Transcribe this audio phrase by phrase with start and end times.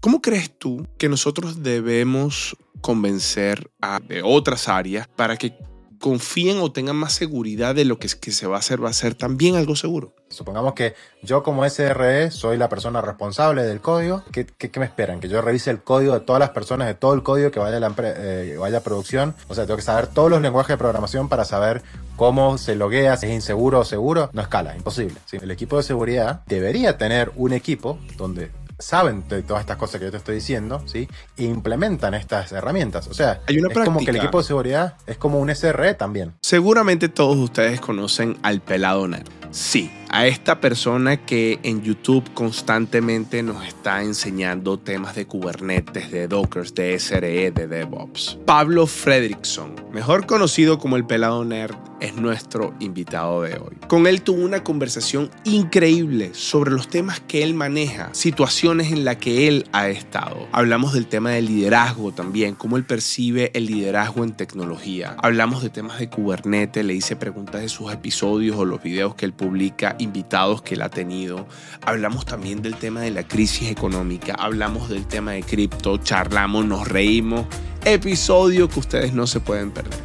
[0.00, 5.58] ¿Cómo crees tú que nosotros debemos convencer a de otras áreas para que
[5.98, 8.92] confíen o tengan más seguridad de lo que, que se va a hacer, va a
[8.92, 10.14] ser también algo seguro.
[10.28, 14.22] Supongamos que yo como SRE soy la persona responsable del código.
[14.30, 15.18] ¿Qué, qué, me esperan?
[15.18, 17.78] Que yo revise el código de todas las personas, de todo el código que vaya
[17.78, 19.34] a, la eh, vaya a producción.
[19.48, 21.82] O sea, tengo que saber todos los lenguajes de programación para saber
[22.16, 24.30] cómo se loguea, si es inseguro o seguro.
[24.32, 25.16] No escala, imposible.
[25.32, 30.06] El equipo de seguridad debería tener un equipo donde saben de todas estas cosas que
[30.06, 31.08] yo te estoy diciendo, ¿sí?
[31.36, 33.08] E implementan estas herramientas.
[33.08, 35.94] O sea, Hay una es como que el equipo de seguridad es como un SRE
[35.94, 36.34] también.
[36.40, 39.37] Seguramente todos ustedes conocen al pelado nerd.
[39.50, 46.28] Sí, a esta persona que en YouTube constantemente nos está enseñando temas de Kubernetes, de
[46.28, 48.38] Docker, de SRE, de DevOps.
[48.46, 53.76] Pablo Fredrickson, mejor conocido como el pelado nerd, es nuestro invitado de hoy.
[53.88, 59.16] Con él tuve una conversación increíble sobre los temas que él maneja, situaciones en las
[59.16, 60.46] que él ha estado.
[60.52, 65.16] Hablamos del tema del liderazgo también, cómo él percibe el liderazgo en tecnología.
[65.20, 69.24] Hablamos de temas de Kubernetes, le hice preguntas de sus episodios o los videos que
[69.24, 71.46] él publica invitados que él ha tenido.
[71.80, 76.86] Hablamos también del tema de la crisis económica, hablamos del tema de cripto, charlamos, nos
[76.86, 77.46] reímos.
[77.86, 80.02] Episodio que ustedes no se pueden perder.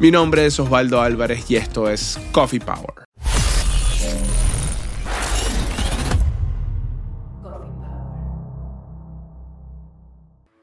[0.00, 3.04] Mi nombre es Osvaldo Álvarez y esto es Coffee Power.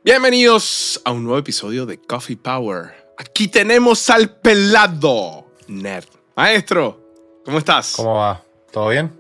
[0.03, 3.14] Bienvenidos a un nuevo episodio de Coffee Power.
[3.17, 6.08] Aquí tenemos al pelado nerd.
[6.36, 7.08] Maestro,
[7.45, 7.94] ¿cómo estás?
[7.95, 8.44] ¿Cómo va?
[8.72, 9.18] ¿Todo bien?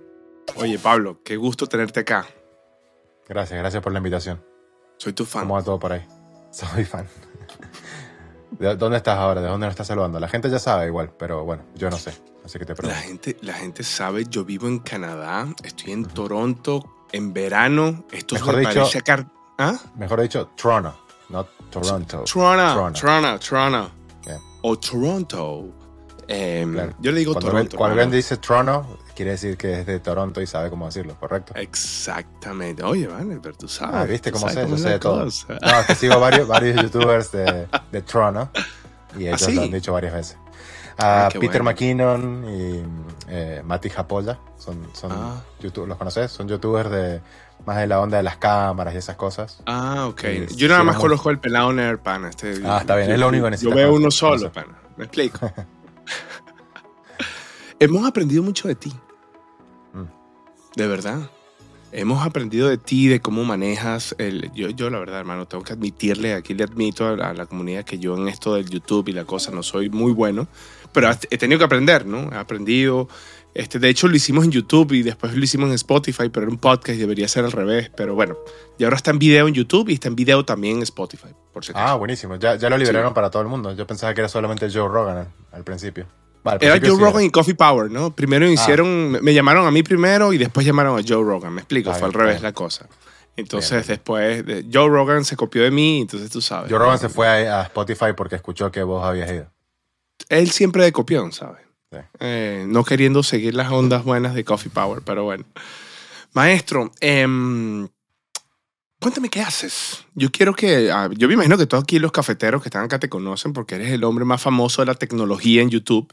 [0.55, 2.25] Oye, Pablo, qué gusto tenerte acá.
[3.27, 4.43] Gracias, gracias por la invitación.
[4.97, 5.43] Soy tu fan.
[5.43, 6.05] ¿Cómo va todo por ahí?
[6.51, 7.07] Soy fan.
[8.51, 9.41] ¿De dónde estás ahora?
[9.41, 10.19] ¿De dónde nos estás saludando?
[10.19, 12.13] La gente ya sabe igual, pero bueno, yo no sé.
[12.43, 12.99] Así que te pregunto.
[12.99, 18.05] La gente, la gente sabe, yo vivo en Canadá, estoy en Toronto, en verano.
[18.11, 19.31] Esto mejor me dicho, parece acá.
[19.57, 19.77] ¿Ah?
[19.95, 22.23] Mejor dicho, Toronto, no Toronto.
[22.25, 23.91] Toronto, Toronto, Toronto.
[24.25, 24.39] Yeah.
[24.63, 25.78] O Toronto.
[26.31, 26.93] Eh, Claro.
[26.99, 27.69] Yo le digo Cuando, Toronto.
[27.71, 27.95] Ben, cuando.
[27.97, 31.53] Ben dice Toronto, quiere decir que es de Toronto y sabe cómo decirlo, ¿correcto?
[31.55, 32.83] Exactamente.
[32.83, 33.95] Oye, vale, pero tú sabes.
[33.95, 34.53] Ah, ¿viste cómo sé?
[34.53, 35.23] sabes Yo sé de todo.
[35.25, 35.47] cosa.
[35.61, 38.49] No, es que sigo varios, varios youtubers de, de Toronto
[39.17, 39.55] y ellos sí?
[39.55, 40.37] lo han dicho varias veces.
[40.99, 41.71] A Ah, qué Peter bueno.
[41.71, 42.83] McKinnon y
[43.29, 45.41] eh, Mati Japolla son, son Ah.
[45.61, 46.29] youtube- ¿los conoces?
[46.29, 47.21] Son youtubers de
[47.65, 49.63] más de la onda de las cámaras y esas cosas.
[49.65, 50.23] Ah, ok.
[50.49, 52.29] Y Yo nada más conozco el pelado nerd, pana.
[52.29, 54.77] Este, Ah, está bien, es lo único que Yo necesitas veo uno solo, pana.
[54.97, 55.39] Me explico.
[57.79, 58.93] Hemos aprendido mucho de ti.
[59.93, 60.03] Mm.
[60.75, 61.29] De verdad.
[61.91, 64.51] Hemos aprendido de ti, de cómo manejas el...
[64.53, 67.47] Yo, yo la verdad, hermano, tengo que admitirle, aquí le admito a la, a la
[67.47, 70.47] comunidad que yo en esto del YouTube y la cosa no soy muy bueno,
[70.93, 72.31] pero he tenido que aprender, ¿no?
[72.31, 73.07] He aprendido...
[73.55, 76.51] Este, de hecho, lo hicimos en YouTube y después lo hicimos en Spotify, pero era
[76.51, 77.89] un podcast y debería ser al revés.
[77.97, 78.37] Pero bueno,
[78.77, 81.65] y ahora está en video en YouTube y está en video también en Spotify, por
[81.65, 81.87] si acaso.
[81.87, 82.35] Ah, buenísimo.
[82.35, 83.15] Ya, ya lo liberaron Sí.
[83.15, 83.73] para todo el mundo.
[83.73, 86.05] Yo pensaba que era solamente Joe Rogan al, al principio.
[86.43, 88.15] Vale, Era Joe Rogan y Coffee Power, ¿no?
[88.15, 88.49] Primero Ah.
[88.49, 91.53] hicieron, me- llamaron a mí primero y después llamaron a Joe Rogan.
[91.53, 92.43] Me explico, fue al revés bien.
[92.43, 92.87] la cosa.
[93.35, 96.69] Entonces Bien, después de- Joe Rogan se copió de mí, entonces tú sabes.
[96.69, 99.47] Joe Rogan se fue a, a Spotify porque escuchó que vos habías ido.
[100.29, 101.61] Él siempre de copión, ¿sabes?
[101.91, 101.99] Sí.
[102.19, 105.45] Eh, no queriendo seguir las ondas buenas de Coffee Power, pero bueno.
[106.33, 107.87] Maestro, em,
[108.99, 110.05] cuéntame qué haces.
[110.15, 112.99] Yo quiero que, ah, yo me imagino que todos aquí los cafeteros que están acá
[112.99, 116.11] te conocen porque eres el hombre más famoso de la tecnología en YouTube.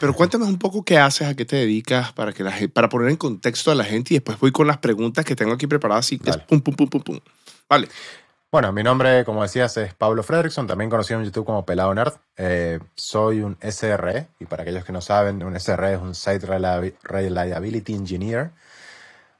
[0.00, 2.88] Pero cuéntame un poco qué haces, a qué te dedicas para que la gen- para
[2.88, 5.66] poner en contexto a la gente y después voy con las preguntas que tengo aquí
[5.66, 6.46] preparadas así, que es Dale.
[6.48, 7.20] pum pum pum pum pum.
[7.68, 7.88] Vale.
[8.50, 12.12] Bueno, mi nombre, como decías, es Pablo Fredrickson, también conocido en YouTube como Pelado Nerd.
[12.36, 16.46] Eh, soy un SRE, y para aquellos que no saben, un SRE es un Site
[16.46, 18.50] Reliabi- Reliability Engineer.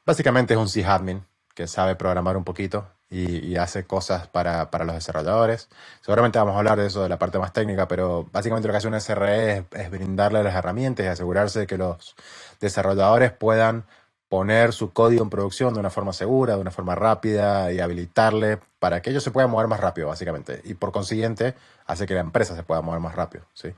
[0.07, 1.23] Básicamente es un sysadmin
[1.55, 5.69] que sabe programar un poquito y, y hace cosas para, para los desarrolladores.
[6.01, 8.79] Seguramente vamos a hablar de eso, de la parte más técnica, pero básicamente lo que
[8.79, 12.15] hace un SRE es, es brindarle las herramientas y asegurarse de que los
[12.61, 13.85] desarrolladores puedan
[14.33, 18.59] poner su código en producción de una forma segura, de una forma rápida y habilitarle
[18.79, 20.63] para que ellos se puedan mover más rápido, básicamente.
[20.65, 23.45] Y por consiguiente, hace que la empresa se pueda mover más rápido.
[23.53, 23.75] ¿sí?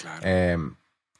[0.00, 0.20] Claro.
[0.22, 0.56] Eh,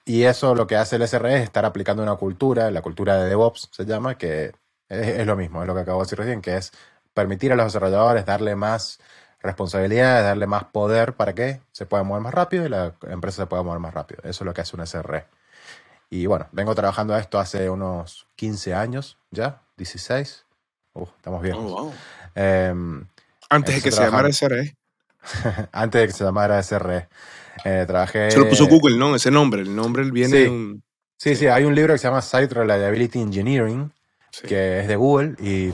[0.07, 3.29] y eso lo que hace el SRE es estar aplicando una cultura, la cultura de
[3.29, 4.53] DevOps se llama, que
[4.89, 6.73] es, es lo mismo, es lo que acabo de decir recién, que es
[7.15, 9.01] permitir a los desarrolladores darle más
[9.41, 13.47] responsabilidades, darle más poder para que se puedan mover más rápido y la empresa se
[13.47, 14.21] pueda mover más rápido.
[14.25, 15.27] Eso es lo que hace un SRE.
[16.11, 20.45] Y bueno, vengo trabajando a esto hace unos 15 años ya, 16.
[20.95, 21.57] Uh, estamos bien.
[21.57, 21.95] Oh, wow.
[22.35, 23.07] Em,
[23.51, 24.77] Antes de que se llamara SRE.
[25.73, 27.09] antes de que se llamara SRE.
[27.65, 28.31] Eh, trabajé.
[28.31, 29.15] Se lo puso Google, ¿no?
[29.15, 29.63] Ese nombre.
[29.63, 30.83] El nombre viene Sí.
[31.21, 33.93] Sí, sí, hay un libro que se llama Site Reliability Engineering,
[34.31, 34.47] sí.
[34.47, 35.73] que es de Google, y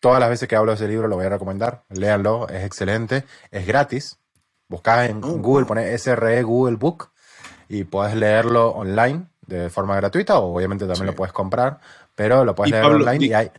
[0.00, 1.84] todas las veces que hablo de ese libro lo voy a recomendar.
[1.90, 4.18] Léanlo, es excelente, es gratis.
[4.68, 7.10] Buscás en Oh, Google, pones SRE Google Book
[7.68, 11.06] y puedes leerlo online de forma gratuita o obviamente también Sí.
[11.06, 11.78] lo puedes comprar,
[12.14, 13.50] pero lo puedes Y leer Pablo, online y hay...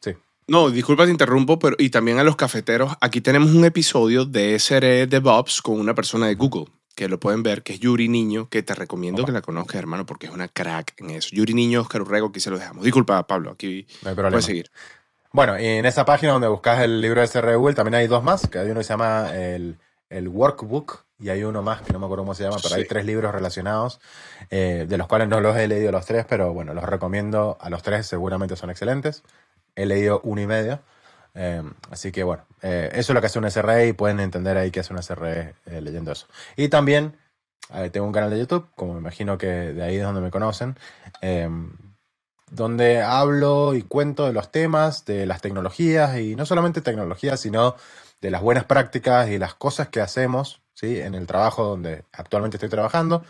[0.00, 0.14] Sí.
[0.48, 4.58] No, disculpa, te interrumpo, pero y también a los cafeteros, aquí tenemos un episodio de
[4.58, 8.48] SRE DevOps con una persona de Google, que lo pueden ver, que es Yuri Niño,
[8.48, 9.26] que te recomiendo Opa.
[9.26, 11.30] que la conozcas, hermano, porque es una crack en eso.
[11.32, 12.84] Yuri Niño, Oscar Urrego, aquí se lo dejamos.
[12.84, 14.70] Disculpa, Pablo, aquí No puedes seguir.
[15.32, 18.46] Bueno, y en esa página donde buscas el libro de Google también hay dos más,
[18.46, 21.98] que hay uno que se llama el, el Workbook y hay uno más que no
[21.98, 24.00] me acuerdo cómo se llama, pero hay tres libros relacionados,
[24.50, 27.70] eh, de los cuales no los he leído los tres, pero bueno, los recomiendo a
[27.70, 29.22] los tres, seguramente son excelentes.
[29.74, 30.80] He leído uno y medio.
[31.34, 34.56] Eh, así que bueno, eh, eso es lo que hace un SRE y pueden entender
[34.56, 36.26] ahí qué hace un SRE eh, leyendo eso.
[36.56, 37.16] Y también
[37.72, 40.30] eh, tengo un canal de YouTube, como me imagino que de ahí es donde me
[40.30, 40.76] conocen,
[41.22, 41.48] eh,
[42.50, 47.74] donde hablo y cuento de los temas, de las tecnologías, y no solamente tecnologías, sino
[48.20, 51.00] de las buenas prácticas y las cosas que hacemos ¿sí?
[51.00, 53.24] en el trabajo donde actualmente estoy trabajando.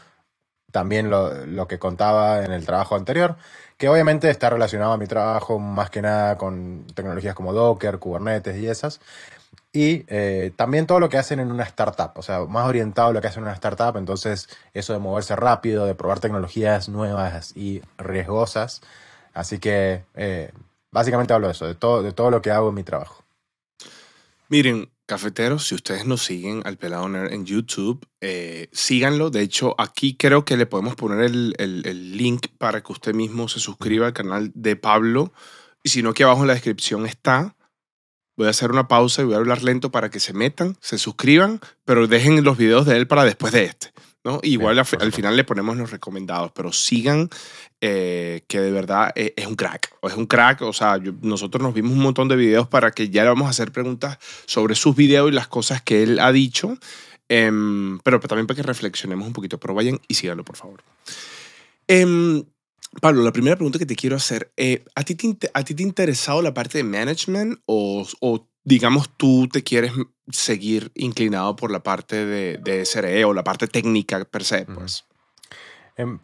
[0.73, 3.37] También lo que contaba en el trabajo anterior,
[3.77, 8.57] que obviamente está relacionado a mi trabajo más que nada con tecnologías como Docker, Kubernetes
[8.57, 9.01] y esas.
[9.73, 13.13] Y eh, también todo lo que hacen en una startup, o sea, más orientado a
[13.13, 17.57] lo que hacen en una startup, entonces eso de moverse rápido, de probar tecnologías nuevas
[17.57, 18.83] y riesgosas.
[19.33, 20.53] Así que eh,
[20.93, 23.25] básicamente hablo de eso, de todo, de todo lo que hago en mi trabajo.
[24.49, 29.31] Miren, cafeteros, si ustedes nos siguen al Pelado Nerd en YouTube, eh, síganlo.
[29.31, 33.15] De hecho, aquí creo que le podemos poner el, el- el link para que usted
[33.15, 35.33] mismo se suscriba al canal de Pablo.
[35.83, 37.57] Y si no, aquí abajo en la descripción está.
[38.37, 40.99] Voy a hacer una pausa y voy a hablar lento para que se metan, se
[40.99, 43.93] suscriban, pero dejen los videos de él para después de este.
[44.25, 44.41] ¿No?
[44.43, 47.29] Igual Bien, al, final le ponemos los recomendados, pero sigan
[47.81, 49.95] eh, que de verdad eh, es un crack.
[50.03, 50.63] Es un crack.
[50.63, 53.47] O sea, yo- nosotros nos vimos un montón de videos para que ya le vamos
[53.47, 56.79] a hacer preguntas sobre sus videos y las cosas que él ha dicho.
[57.29, 59.59] Em, pero también para que reflexionemos un poquito.
[59.59, 60.83] Pero vayan y síganlo, por favor.
[61.87, 62.45] Em,
[63.01, 65.83] Pablo, la primera pregunta que te quiero hacer, eh, ¿a, ti te, ¿a ti te
[65.83, 69.93] ha interesado la parte de management o, o, digamos tú te quieres
[70.31, 74.65] seguir inclinado por la parte de, de SRE o la parte técnica per se?
[74.65, 75.05] Pues?
[75.97, 76.19] Em,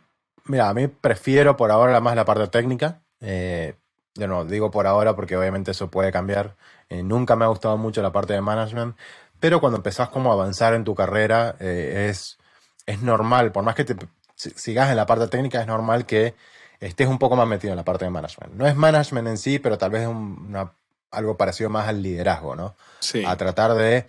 [0.47, 3.03] mira, a mí prefiero por ahora más la parte técnica.
[3.21, 3.75] Eh,
[4.15, 6.57] de nuevo, digo por ahora porque obviamente eso puede cambiar.
[6.89, 8.97] Eh, nunca me ha gustado mucho la parte de management,
[9.39, 12.39] pero cuando empezás como a avanzar en tu carrera, eh, es,
[12.87, 13.97] es normal, por más que te
[14.35, 16.35] si- sigas en la parte técnica, es normal que
[16.81, 18.55] estés un poco más metido en la parte de management.
[18.55, 20.73] No es management en sí, pero tal vez es un- una-
[21.11, 22.75] algo parecido más al liderazgo, ¿no?
[23.01, 23.25] Sí.
[23.25, 24.07] a tratar de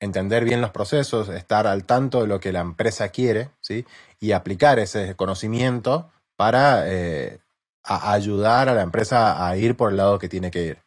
[0.00, 3.84] entender bien los procesos, estar al tanto de lo que la empresa quiere, ¿sí?
[4.18, 7.38] Y aplicar ese conocimiento para eh,
[7.84, 10.78] a- ayudar a la empresa a ir por el lado que tiene que ir,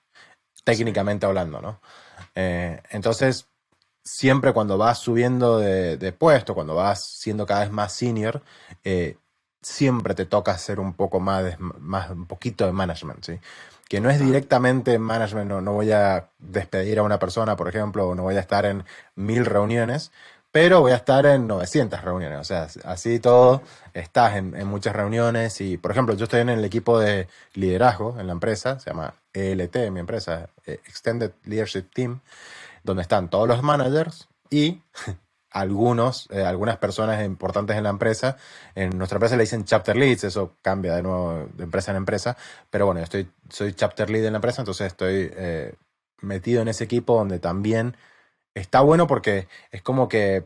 [0.64, 1.80] técnicamente hablando, ¿no?
[2.36, 3.48] Eh, entonces,
[4.04, 8.42] siempre cuando vas subiendo de, de puesto, cuando vas siendo cada vez más senior,
[8.84, 9.18] eh,
[9.62, 13.40] siempre te toca hacer un poco más, de- más un poquito de management, ¿sí?
[13.94, 18.08] Que no es directamente management, no, no voy a despedir a una persona, por ejemplo,
[18.08, 20.12] o no voy a estar en mil reuniones,
[20.52, 22.40] pero voy a estar en 900 reuniones.
[22.40, 23.62] O sea, así todo,
[23.94, 28.20] estás en, en muchas reuniones y, por ejemplo, yo estoy en el equipo de liderazgo
[28.20, 32.22] en la empresa, se llama ELT, mi empresa, eh, Extended Leadership Team,
[32.84, 34.82] donde están todos los managers y
[35.54, 38.38] algunos, eh, algunas personas importantes en la empresa.
[38.76, 42.36] En nuestra empresa le dicen chapter leads, eso cambia de nuevo de empresa en empresa,
[42.70, 45.76] pero bueno, yo estoy, soy chapter lead en la empresa, entonces estoy eh,
[46.22, 47.96] metido en ese equipo donde también
[48.56, 50.46] está bueno porque es como que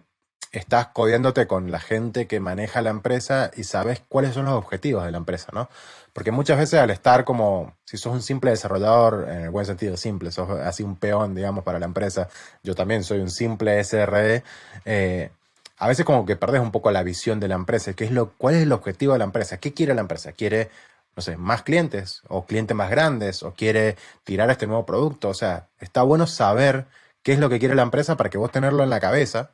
[0.51, 5.04] estás codiándote con la gente que maneja la empresa y sabes cuáles son los objetivos
[5.04, 5.70] de la empresa, ¿no?
[6.13, 9.98] Porque muchas veces al estar como, si sos un simple desarrollador, en el buen sentido
[9.98, 12.27] simple, sos así un peón, digamos, para la empresa,
[12.63, 14.44] yo también soy un simple SRE,
[14.86, 15.30] eh,
[15.77, 18.32] a veces como que perdés un poco la visión de la empresa, ¿qué es lo,
[18.38, 19.58] ¿cuál es el objetivo de la empresa?
[19.58, 20.32] ¿Qué quiere la empresa?
[20.32, 20.72] ¿Quiere,
[21.16, 25.30] no sé, más clientes o clientes más grandes o quiere tirar este nuevo producto?
[25.30, 26.88] O sea, está bueno saber
[27.22, 29.51] qué es lo que quiere la empresa para que vos tenerlo en la cabeza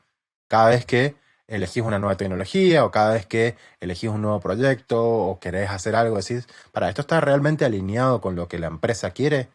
[0.48, 1.16] cada vez que
[1.48, 5.96] elegís una nueva tecnología o cada vez que elegís un nuevo proyecto o querés hacer
[5.96, 9.50] algo, decís, para, esto está realmente alineado con lo que la empresa quiere.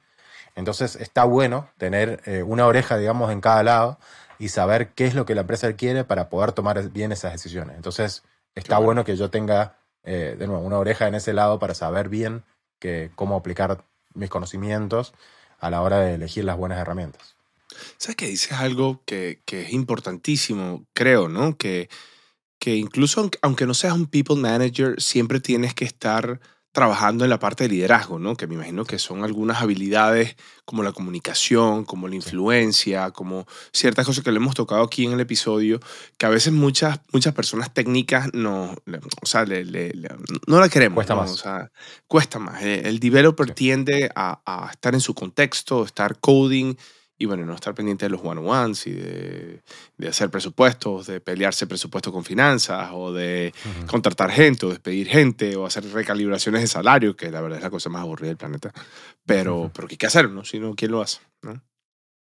[0.55, 3.99] Entonces está bueno tener eh, una oreja, digamos, en cada lado
[4.39, 7.77] y saber qué es lo que la empresa quiere para poder tomar bien esas decisiones.
[7.77, 8.23] Entonces
[8.55, 8.87] está bueno.
[8.87, 12.45] bueno que yo tenga, eh, de nuevo, una oreja en ese lado para saber bien
[12.79, 15.15] que, cómo aplicar mis conocimientos
[15.61, 17.38] a la hora de elegir las buenas herramientas.
[17.99, 21.57] ¿Sabes que dices algo que, que es importantísimo, creo, ¿no?
[21.57, 21.89] Que,
[22.59, 26.41] que incluso aunque, no seas un people manager, siempre tienes que estar
[26.73, 28.37] trabajando en la parte de liderazgo, ¿no?
[28.37, 34.07] Que me imagino que son algunas habilidades como la comunicación, como la influencia, como ciertas
[34.07, 35.81] cosas que le hemos tocado aquí en el episodio,
[36.19, 38.77] que a veces muchas, muchas personas técnicas no,
[39.23, 40.97] o sea, no la queremos.
[40.97, 41.33] Cuesta más.
[41.33, 41.73] O sea,
[42.07, 42.63] cuesta más.
[42.63, 46.77] El developer tiende a, a estar en su contexto, estar coding
[47.19, 49.61] y bueno, no estar pendiente de los one-on-ones y de,
[49.97, 53.53] de, hacer presupuestos, de pelearse presupuestos con finanzas o de
[53.89, 57.71] contratar gente o despedir gente o hacer recalibraciones de salario, que la verdad es la
[57.71, 58.73] cosa más aburrida del planeta.
[59.27, 60.31] Pero, pero ¿qué hay que hacer?
[60.31, 60.45] ¿no?
[60.45, 61.19] Si no, ¿quién lo hace?
[61.43, 61.61] ¿no?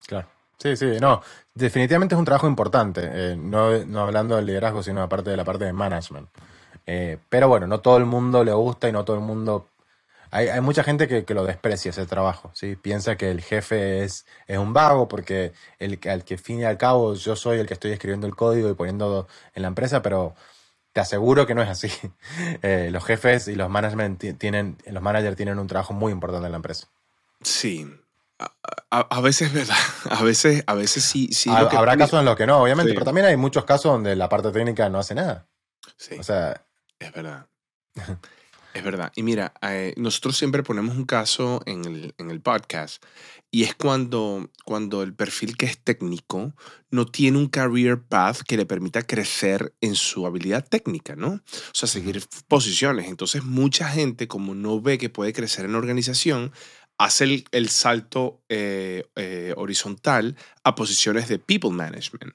[0.07, 0.29] Claro.
[0.59, 1.23] Sí, sí, no.
[1.55, 5.45] Definitivamente es un trabajo importante, eh, no, no, hablando del liderazgo, sino aparte de la
[5.45, 6.29] parte de management.
[6.87, 9.69] Eh, pero bueno, no todo el mundo le gusta y no todo el mundo
[10.33, 12.75] hay, mucha gente que, lo desprecia ese trabajo, ¿sí?
[12.75, 16.79] Piensa que el jefe es, es un vago porque el, al que fin y al
[16.79, 20.35] cabo yo soy el que estoy escribiendo el código y poniendo en la empresa, pero
[20.95, 21.91] te aseguro que no es así.
[22.63, 26.53] Eh, los jefes y los management tienen, los managers tienen un trabajo muy importante en
[26.53, 26.89] la empresa.
[27.43, 27.87] Sí,
[28.91, 29.77] a, veces es verdad,
[30.11, 31.29] a veces, a veces sí.
[31.33, 34.29] sí Habrá casos en los que no, obviamente, pero también hay muchos casos donde la
[34.29, 35.47] parte técnica no hace nada.
[35.97, 36.17] Sí.
[36.19, 36.65] O sea.
[36.99, 37.47] Es verdad.
[38.75, 39.13] Es verdad.
[39.15, 43.05] Y mira, eh, nosotros siempre ponemos un caso en el, en el, podcast
[43.51, 46.55] y es cuando, cuando el perfil que es técnico
[46.91, 51.29] no tiene un career path que le permita crecer en su habilidad técnica, ¿no?
[51.29, 53.09] O sea, seguir posiciones.
[53.09, 56.53] Entonces, mucha gente, como no ve que puede crecer en la organización,
[56.99, 62.35] hace el, salto eh, eh, horizontal a posiciones de people management,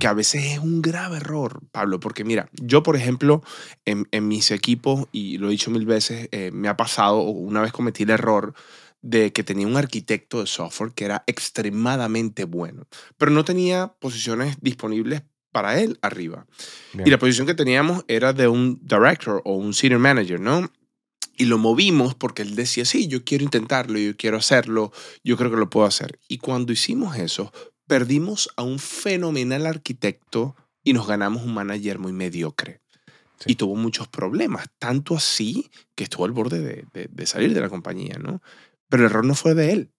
[0.00, 3.42] que a veces es un grave error, Pablo, porque mira, yo por ejemplo,
[3.84, 7.72] en, mis equipos, y lo he dicho mil veces, eh, me ha pasado, una vez
[7.72, 8.54] cometí el error
[9.02, 14.56] de que tenía un arquitecto de software que era extremadamente bueno, pero no tenía posiciones
[14.60, 16.46] disponibles para él arriba.
[17.04, 20.70] Y la posición que teníamos era de un director o un senior manager, ¿no?
[21.38, 25.50] Y lo movimos porque él decía, sí, yo quiero intentarlo, yo quiero hacerlo, yo creo
[25.50, 26.18] que lo puedo hacer.
[26.28, 27.52] Y cuando hicimos eso,
[27.86, 32.80] perdimos a un fenomenal arquitecto y nos ganamos un manager muy mediocre.
[33.44, 37.68] Y tuvo muchos problemas, tanto así que estuvo al borde de, de, salir de la
[37.68, 38.40] compañía, ¿no?
[38.88, 39.90] Pero el error no fue de él.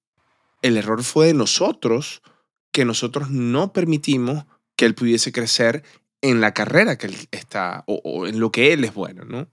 [0.63, 2.23] El error fue de nosotros,
[2.71, 5.83] que nosotros no permitimos que él pudiese crecer
[6.21, 9.47] en la carrera que él está o, en lo que él es bueno, ¿no?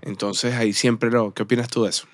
[0.00, 2.06] Entonces ahí siempre lo, ¿qué opinas tú de eso?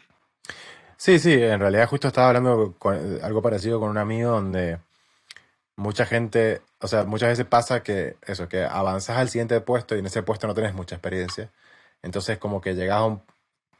[0.97, 4.79] Sí, sí, en realidad justo estaba hablando con, algo parecido con un amigo donde
[5.79, 10.01] mucha gente, o sea, muchas veces pasa que eso, que avanzas al siguiente puesto y
[10.01, 11.51] en ese puesto no tienes mucha experiencia.
[12.03, 13.23] Entonces como que llegas a un,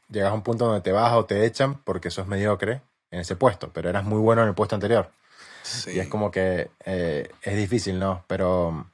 [0.09, 3.35] llegas a un punto donde te vas o te echan porque sos mediocre en ese
[3.35, 5.11] puesto, pero eras muy bueno en el puesto anterior.
[5.87, 8.23] Y es como que eh, es difícil, ¿no?
[8.27, 8.85] Pero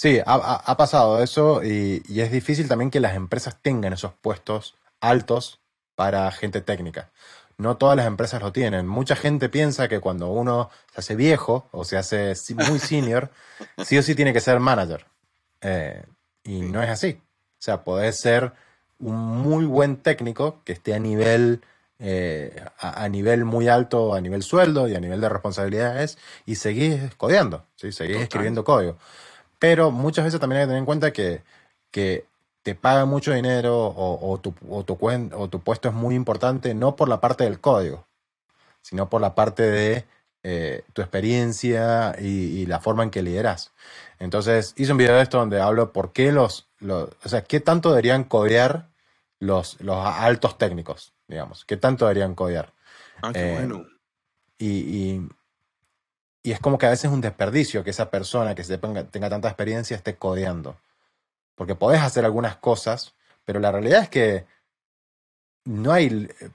[0.00, 5.60] Sí, ha, pasado eso y, es difícil también que las empresas tengan esos puestos altos
[5.94, 7.10] para gente técnica.
[7.60, 8.88] No todas las empresas lo tienen.
[8.88, 13.30] Mucha gente piensa que cuando uno se hace viejo o se hace muy senior,
[13.84, 15.04] sí o sí tiene que ser manager.
[15.60, 16.02] Eh,
[16.42, 17.20] y no es así.
[17.22, 18.52] O sea, podés ser
[18.98, 21.60] un muy buen técnico que esté a nivel,
[21.98, 27.12] eh, a, nivel muy alto, a nivel sueldo y a nivel de responsabilidades y seguir
[27.18, 27.92] codeando, ¿sí?
[27.92, 28.96] seguir escribiendo código.
[29.58, 31.42] Pero muchas veces también hay que tener en cuenta que,
[31.90, 32.24] que
[32.62, 34.98] te pagan mucho dinero o, tu, o, tu,
[35.34, 38.06] o tu puesto es muy importante, no por la parte del código,
[38.82, 40.04] sino por la parte de
[40.42, 43.72] eh, tu experiencia y, la forma en que lideras.
[44.18, 47.60] Entonces, hice un video de esto donde hablo por qué los, los o sea, qué
[47.60, 48.88] tanto deberían codear
[49.38, 52.72] los, los altos técnicos, digamos, qué tanto deberían codear.
[53.22, 53.86] Ah, qué eh, bueno.
[54.58, 55.30] y,
[56.42, 59.28] y es como que a veces es un desperdicio que esa persona que tenga, tenga
[59.28, 60.76] tanta experiencia esté codeando.
[61.60, 63.12] Porque podés hacer algunas cosas,
[63.44, 64.46] pero la realidad es que
[65.66, 66.50] no hay eh,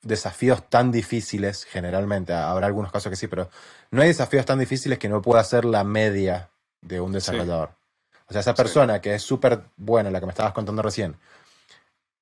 [0.00, 2.32] desafíos tan difíciles generalmente.
[2.32, 3.50] Habrá algunos casos que sí, pero
[3.90, 6.48] no hay desafíos tan difíciles que no pueda hacer la media
[6.80, 7.72] de un desarrollador.
[8.28, 11.18] O sea, esa persona que es súper buena, la que me estabas contando recién,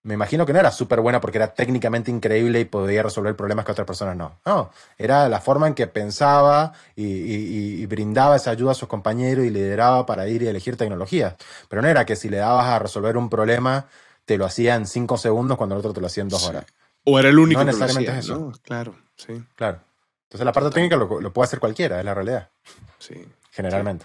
[0.05, 3.65] me imagino que no era súper buena porque era técnicamente increíble y podía resolver problemas
[3.65, 4.39] que otras personas no.
[4.45, 9.51] No, era la forma en que pensaba y, brindaba esa ayuda a sus compañeros y
[9.51, 11.37] lideraba para ir y elegir tecnologías.
[11.69, 13.87] Pero no era que si le dabas a resolver un problema,
[14.27, 16.67] te lo hacía en cinco segundos cuando el otro te lo hacía en dos horas.
[17.05, 18.53] O era el único no necesariamente eso.
[18.63, 19.43] Claro, sí.
[19.57, 19.81] Claro.
[20.25, 22.51] Entonces la parte técnica lo, lo, puede hacer cualquiera, es la realidad.
[22.99, 23.27] Sí.
[23.53, 24.05] Generalmente.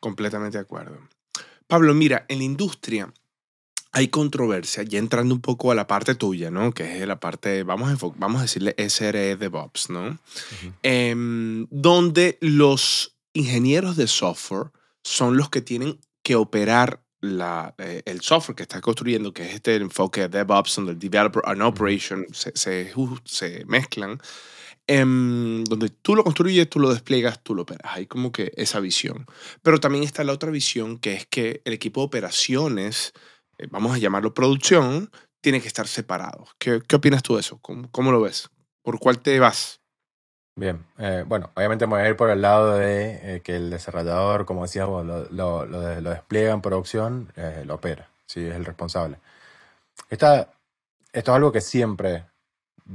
[0.00, 0.96] Completamente de acuerdo.
[1.66, 3.12] Pablo, mira, en la industria
[3.98, 6.72] hay controversia, ya entrando un poco a la parte tuya, ¿no?
[6.72, 10.18] Que es la parte, vamos a, vamos a decirle SRE DevOps, ¿no?
[10.84, 14.70] Em, donde los ingenieros de software
[15.02, 19.54] son los que tienen que operar la, eh, el software que estás construyendo, que es
[19.54, 22.92] este enfoque de DevOps, donde el Developer and Operation se, se,
[23.24, 24.20] se mezclan,
[24.86, 27.92] em, donde tú lo construyes, tú lo despliegas, tú lo operas.
[27.96, 29.26] Hay como que esa visión.
[29.62, 33.28] Pero también está la otra visión, que es que el equipo de operaciones, eh,
[33.70, 35.10] vamos a llamarlo producción,
[35.40, 36.46] tiene que estar separado.
[36.58, 37.58] ¿Qué, qué opinas tú de eso?
[37.62, 38.50] ¿Cómo, ¿Cómo, lo ves?
[38.82, 39.80] ¿Por cuál te vas?
[40.56, 43.70] Bien, eh, bueno, obviamente me voy a ir por el lado de eh, que el
[43.70, 48.56] desarrollador, como decíamos, lo, lo, lo, lo despliega en producción, eh, lo opera, sí, es
[48.56, 49.18] el responsable.
[50.10, 50.52] Esta,
[51.12, 52.24] esto es algo que siempre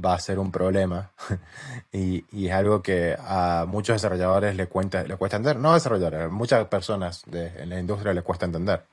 [0.04, 1.12] va a ser un problema
[1.92, 6.22] y, y, es algo que a muchos desarrolladores le, cuenta, le cuesta entender, no desarrolladores,
[6.24, 8.84] a muchas personas de, en la industria les cuesta entender.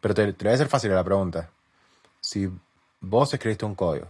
[0.00, 1.50] Pero te, te voy a hacer fácil la pregunta.
[2.20, 2.50] Si
[3.00, 4.08] vos escribiste un código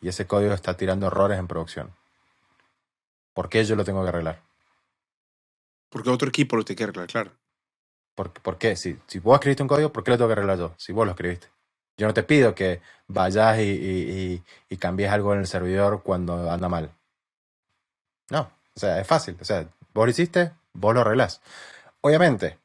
[0.00, 1.92] y ese código está tirando errores en producción,
[3.34, 4.42] ¿Por qué yo lo tengo que arreglar?
[5.88, 7.32] Porque otro equipo lo tiene que arreglar, claro.
[8.14, 8.76] ¿Por, por qué?
[8.76, 10.74] Si, si vos escribiste un código, ¿por qué lo tengo que arreglar yo?
[10.76, 11.48] Si vos lo escribiste.
[11.96, 16.02] Yo no te pido que vayas y, y, y, y cambies algo en el servidor
[16.02, 16.90] cuando anda mal.
[18.30, 19.36] No, o sea, es fácil.
[19.40, 21.40] O sea, vos lo hiciste, vos lo arreglás.
[22.00, 22.58] Obviamente,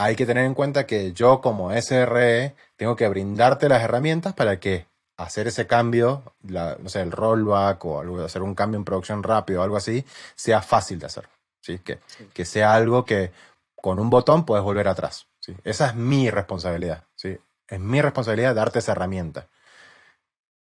[0.00, 4.58] hay que tener en cuenta que yo como SRE tengo que brindarte las herramientas para
[4.58, 4.86] que
[5.18, 9.22] hacer ese cambio, la, no sé, el rollback o algo, hacer un cambio en producción
[9.22, 11.28] rápido o algo así, sea fácil de hacer.
[11.60, 11.80] ¿sí?
[11.80, 12.26] Que, sí.
[12.32, 13.30] que sea algo que
[13.76, 15.26] con un botón puedes volver atrás.
[15.38, 15.54] ¿sí?
[15.64, 17.04] Esa es mi responsabilidad.
[17.14, 17.36] ¿sí?
[17.68, 19.48] Es mi responsabilidad darte esa herramienta.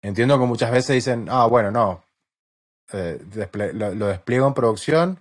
[0.01, 2.03] Entiendo que muchas veces dicen, ah, bueno, no,
[2.95, 3.21] eh,
[3.75, 5.19] lo, lo, despliego en producción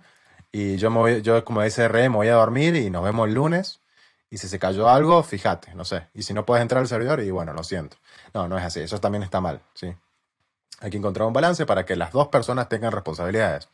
[0.52, 3.34] y yo, me voy, yo como SRE me voy a dormir y nos vemos el
[3.34, 3.80] lunes.
[4.30, 6.08] Y si se cayó algo, fíjate, no sé.
[6.14, 7.96] Y si no puedes entrar al servidor, y bueno, lo siento.
[8.34, 8.80] No, no es así.
[8.80, 9.94] Eso también está mal, ¿sí?
[10.80, 13.68] Hay que encontrar un balance para que las dos personas tengan responsabilidades.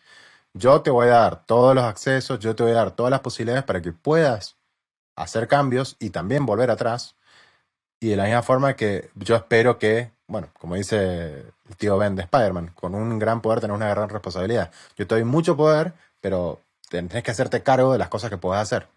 [0.54, 3.20] Yo te voy a dar todos los accesos, yo te voy a dar todas las
[3.20, 4.56] posibilidades para que puedas
[5.16, 7.16] hacer cambios y también volver atrás.
[8.00, 12.16] Y de la misma forma que yo espero que, bueno, como dice el tío Ben
[12.16, 14.70] de Spider-Man, con un gran poder tenés una gran responsabilidad.
[14.96, 18.60] Yo te doy mucho poder, pero tenés que hacerte cargo de las cosas que puedes
[18.60, 18.88] hacer.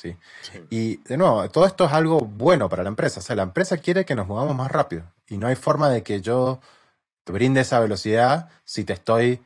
[0.00, 0.16] ¿Sí?
[0.40, 0.64] sí.
[0.70, 3.20] Y de nuevo, todo esto es algo bueno para la empresa.
[3.20, 5.04] O sea, la empresa quiere que nos movamos más rápido.
[5.28, 6.60] Y no hay forma de que yo
[7.24, 9.42] te brinde esa velocidad si te estoy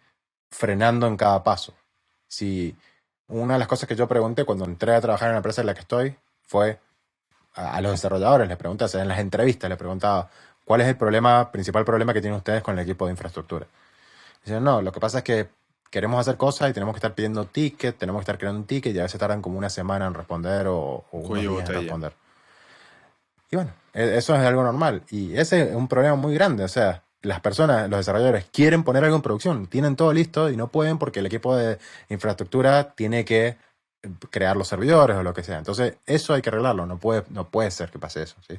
[0.51, 1.75] frenando en cada paso.
[2.29, 2.77] Si
[3.29, 5.67] una de las cosas que yo pregunté cuando entré a trabajar en la empresa en
[5.67, 6.79] la que estoy fue
[7.55, 10.31] a, a los desarrolladores, les pregunté, o sea, en las entrevistas les preguntaba,
[10.65, 13.67] ¿cuál es el problema, principal problema que tienen ustedes con el equipo de infraestructura?
[14.45, 15.49] Dicen, no, lo que pasa es que
[15.95, 18.93] queremos hacer cosas y tenemos que estar pidiendo tickets, tenemos que estar creando un ticket
[18.97, 22.13] y a veces tardan como una semana en responder o, o unos días en responder.
[23.49, 25.05] Y bueno, eso es algo normal.
[25.13, 26.65] Y ese es un problema muy grande.
[26.65, 30.57] O sea, las personas, los desarrolladores, quieren poner algo en producción, tienen todo listo y
[30.57, 31.79] no pueden porque el equipo de
[32.09, 33.57] infraestructura tiene que
[34.31, 35.59] crear los servidores o lo que sea.
[35.59, 36.87] Entonces, eso hay que arreglarlo.
[36.87, 38.35] No puede, no puede ser que pase eso.
[38.49, 38.59] ¿sí?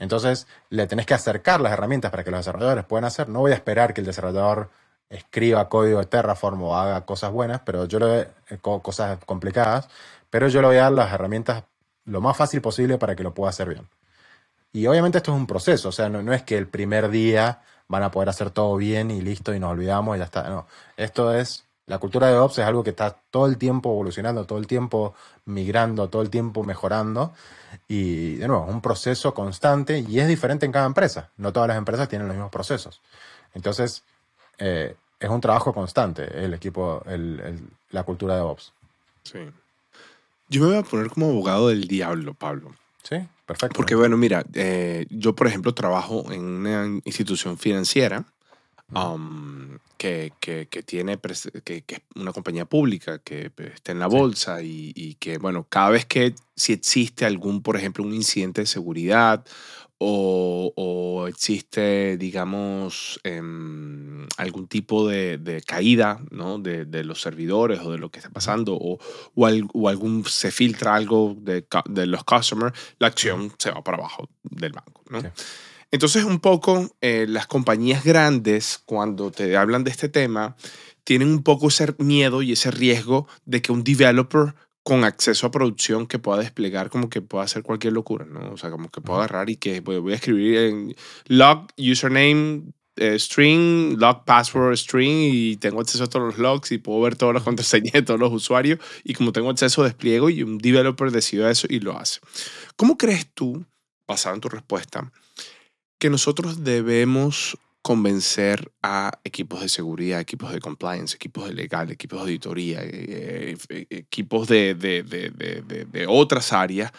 [0.00, 3.28] Entonces, le tenés que acercar las herramientas para que los desarrolladores puedan hacer.
[3.28, 4.70] No voy a esperar que el desarrollador
[5.14, 8.28] escriba código de Terraform o haga cosas buenas, pero yo le
[8.60, 9.88] cosas complicadas,
[10.30, 11.64] pero yo le voy a dar las herramientas
[12.04, 13.88] lo más fácil posible para que lo pueda hacer bien.
[14.72, 17.62] Y obviamente esto es un proceso, o sea, no, no es que el primer día
[17.88, 20.48] van a poder hacer todo bien y listo y nos olvidamos y ya está.
[20.48, 24.46] No, esto es, la cultura de DevOps es algo que está todo el tiempo evolucionando,
[24.46, 27.32] todo el tiempo migrando, todo el tiempo mejorando.
[27.88, 31.30] Y de nuevo, un proceso constante y es diferente en cada empresa.
[31.36, 33.00] No todas las empresas tienen los mismos procesos.
[33.54, 34.02] Entonces,
[34.58, 38.72] eh, es un trabajo constante el equipo, el, el, la cultura de DevOps.
[39.22, 39.38] Sí.
[40.48, 42.74] Yo me voy a poner como abogado del diablo, Pablo.
[43.02, 43.76] Sí, perfecto.
[43.76, 48.24] Porque, bueno, mira, eh, yo, por ejemplo, trabajo en una institución financiera
[48.94, 51.18] um, que, que, que, tiene
[51.64, 55.66] que, que, es una compañía pública que está en la bolsa y, y, que, bueno,
[55.68, 59.44] cada vez que si existe algún, por ejemplo, un incidente de seguridad
[59.98, 63.40] o, o existe, digamos, eh,
[64.36, 66.58] algún tipo de, de caída ¿no?
[66.58, 68.98] de, de, los servidores o de lo que está pasando, o,
[69.34, 73.82] o, al, o algún se filtra algo de, de, los customers, la acción se va
[73.82, 75.02] para abajo del banco.
[75.08, 75.20] ¿no?
[75.20, 75.28] Sí.
[75.94, 80.56] Entonces, un poco eh, las compañías grandes, cuando te hablan de este tema,
[81.04, 85.52] tienen un poco ese miedo y ese riesgo de que un developer con acceso a
[85.52, 88.50] producción que pueda desplegar como que pueda hacer cualquier locura, ¿no?
[88.50, 90.96] O sea, como que pueda agarrar y que voy a escribir en
[91.28, 96.78] log, username, eh, string, log, password, string y tengo acceso a todos los logs y
[96.78, 100.42] puedo ver todas las contraseñas de todos los usuarios y como tengo acceso despliego y
[100.42, 102.18] un developer decide eso y lo hace.
[102.74, 103.64] ¿Cómo crees tú,
[104.08, 105.12] basado en tu respuesta,
[105.98, 112.18] que nosotros debemos convencer a equipos de seguridad, equipos de compliance, equipos de legal, equipos
[112.18, 116.92] de auditoría, eh, eh, equipos de, de, de, de, otras áreas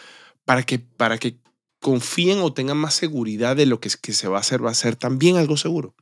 [0.46, 1.38] para que, para que
[1.82, 4.76] confíen o tengan más seguridad de lo que, que se va a hacer, va a
[4.76, 5.96] ser también algo seguro.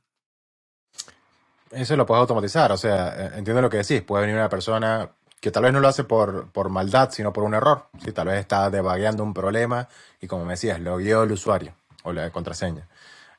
[1.71, 5.11] Eso lo puedes automatizar, o sea, eh, entiendo lo que decís, puede venir una persona
[5.39, 8.11] que tal vez no lo hace por, por maldad, sino por un error, ¿sí?
[8.11, 9.87] tal vez está debagueando un problema
[10.19, 11.73] y como me decías, lo guió el usuario
[12.03, 12.87] o la contraseña,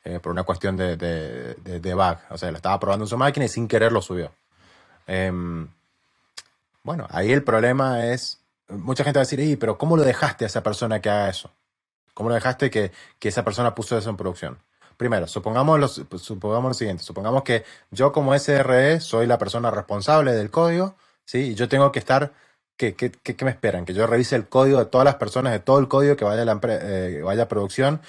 [0.05, 3.17] eh, por una cuestión de, de, de, bug, o sea, lo estaba probando en su
[3.17, 4.33] máquina y sin querer lo subió.
[5.07, 5.69] Em,
[6.83, 10.49] bueno, ahí el problema es, mucha gente va a decir, pero ¿cómo lo dejaste a
[10.49, 11.51] esa persona que haga eso?
[12.15, 14.59] ¿Cómo lo dejaste que, que esa persona puso eso en producción?
[14.97, 20.33] Primero, supongamos lo, supongamos lo siguiente, supongamos que yo como SRE soy la persona responsable
[20.33, 21.39] del código, ¿sí?
[21.39, 22.33] Y yo tengo que estar,
[22.77, 23.85] ¿qué, qué, qué me esperan?
[23.85, 26.43] Que yo revise el código de todas las personas, de todo el código que vaya
[26.43, 28.01] a, la, eh, vaya a producción,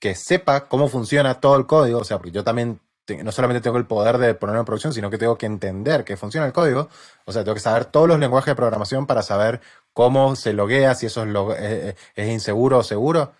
[0.00, 2.80] que sepa cómo funciona todo el código, o sea, porque yo también
[3.22, 6.16] no solamente tengo el poder de ponerlo en producción, sino que tengo que entender que
[6.16, 6.88] funciona el código.
[7.24, 9.60] O sea, tengo que saber todos los lenguajes de programación para saber
[9.92, 13.32] cómo se loguea, si eso es, eh, eh, es inseguro o seguro.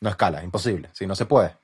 [0.00, 1.56] No escala, imposible, si no se puede.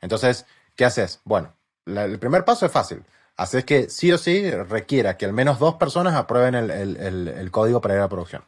[0.00, 1.20] Entonces, ¿qué haces?
[1.24, 1.54] Bueno,
[1.86, 3.04] el primer paso es fácil.
[3.36, 7.94] Haces que sí o sí requiera que al menos dos personas aprueben el, código para
[7.94, 8.44] ir a producción.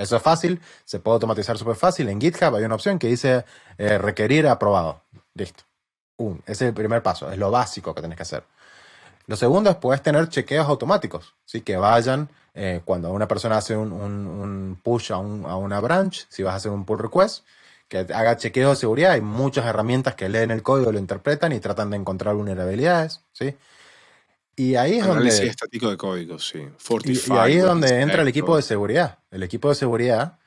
[0.00, 2.08] Eso es fácil, se puede automatizar súper fácil.
[2.08, 3.44] En GitHub hay una opción que dice
[3.76, 5.02] eh, requerir aprobado.
[5.34, 5.64] Listo.
[6.46, 8.44] ese es el primer paso, es lo básico que tenés que hacer.
[9.26, 11.60] Lo segundo es puedes tener chequeos automáticos, ¿sí?
[11.60, 16.54] que vayan eh, cuando una persona hace un, push a, a, una branch, si vas
[16.54, 17.44] a hacer un pull request,
[17.86, 19.12] que haga chequeo de seguridad.
[19.12, 23.54] Hay muchas herramientas que leen el código, lo interpretan y tratan de encontrar vulnerabilidades, ¿sí?
[24.60, 25.50] Y ahí es Análisis donde...
[25.52, 26.58] estático de código, sí.
[26.58, 29.18] y, ahí es donde entra el equipo de seguridad.
[29.30, 30.38] El equipo de seguridad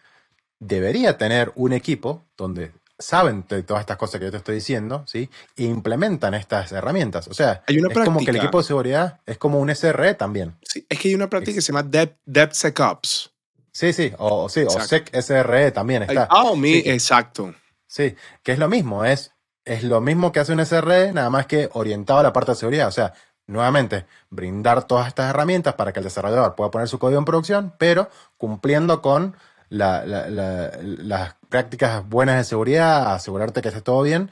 [0.60, 5.04] debería tener un equipo donde saben de todas estas cosas que yo te estoy diciendo,
[5.08, 5.32] ¿sí?
[5.56, 7.28] E implementan estas herramientas.
[7.28, 10.58] O sea, es como que el equipo de seguridad es como un SRE también.
[10.62, 11.90] Sí, es que hay una práctica que se llama
[12.24, 13.32] DevSecOps.
[13.72, 16.28] Sí, sí, o, sí, o SEC SRE también está.
[16.30, 16.84] Ah, oh, sí.
[16.86, 17.56] exacto.
[17.88, 19.32] Sí, que es lo mismo, es,
[19.66, 22.58] es lo mismo que hace un SRE, nada más que orientado a la parte de
[22.58, 22.88] seguridad.
[22.88, 23.12] O sea,
[23.54, 27.74] nuevamente, brindar todas estas herramientas para que el desarrollador pueda poner su código en producción,
[27.78, 29.36] pero cumpliendo con
[29.70, 34.30] las prácticas buenas de seguridad, asegurarte que esté todo bien,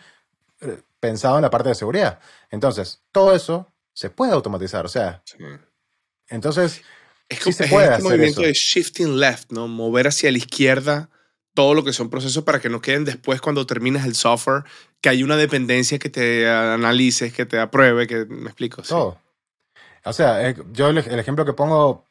[0.62, 2.20] eh, pensado en la parte de seguridad.
[2.50, 4.86] Entonces, todo eso se puede automatizar.
[4.86, 5.24] O sea,
[6.28, 6.82] entonces
[7.30, 9.68] es como sí este movimiento de shifting left, ¿no?
[9.68, 11.10] Mover hacia la izquierda
[11.54, 14.64] todo lo que son procesos para que no queden después cuando terminas el software,
[15.02, 18.84] que hay una dependencia que te analices, que te apruebe, que me explico.
[18.84, 19.18] Todo.
[20.06, 22.06] O sea, eh, yo el, ejemplo que pongo,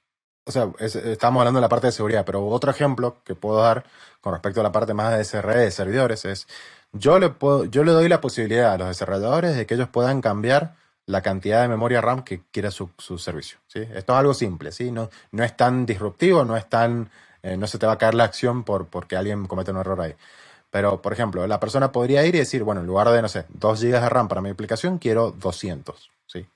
[0.44, 3.84] o sea, estamos hablando de la parte de seguridad, pero otro ejemplo que puedo dar
[4.20, 6.46] con respecto a la parte más de SRE, de servidores, es
[6.92, 10.20] yo le, puedo, yo le doy la posibilidad a los desarrolladores de que ellos puedan
[10.20, 10.74] cambiar
[11.06, 13.58] la cantidad de memoria RAM que quiera su, servicio.
[13.66, 13.80] ¿sí?
[13.80, 14.90] Esto es algo simple, ¿sí?
[14.90, 17.10] no, no es tan disruptivo, no es tan,
[17.42, 20.00] eh, no se te va a caer la acción por, porque alguien comete un error
[20.00, 20.14] ahí.
[20.70, 23.44] Pero, por ejemplo, la persona podría ir y decir, bueno, en lugar de, no sé,
[23.50, 26.10] 2 GB de RAM para mi aplicación, quiero 200.
[26.26, 26.46] ¿sí?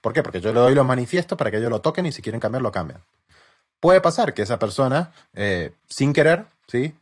[0.00, 0.22] ¿Por qué?
[0.22, 2.62] Porque yo le doy los manifiestos para que ellos lo toquen y si quieren cambiar,
[2.62, 3.00] lo cambian.
[3.80, 6.94] Puede pasar que esa persona, eh, sin querer, ¿sí?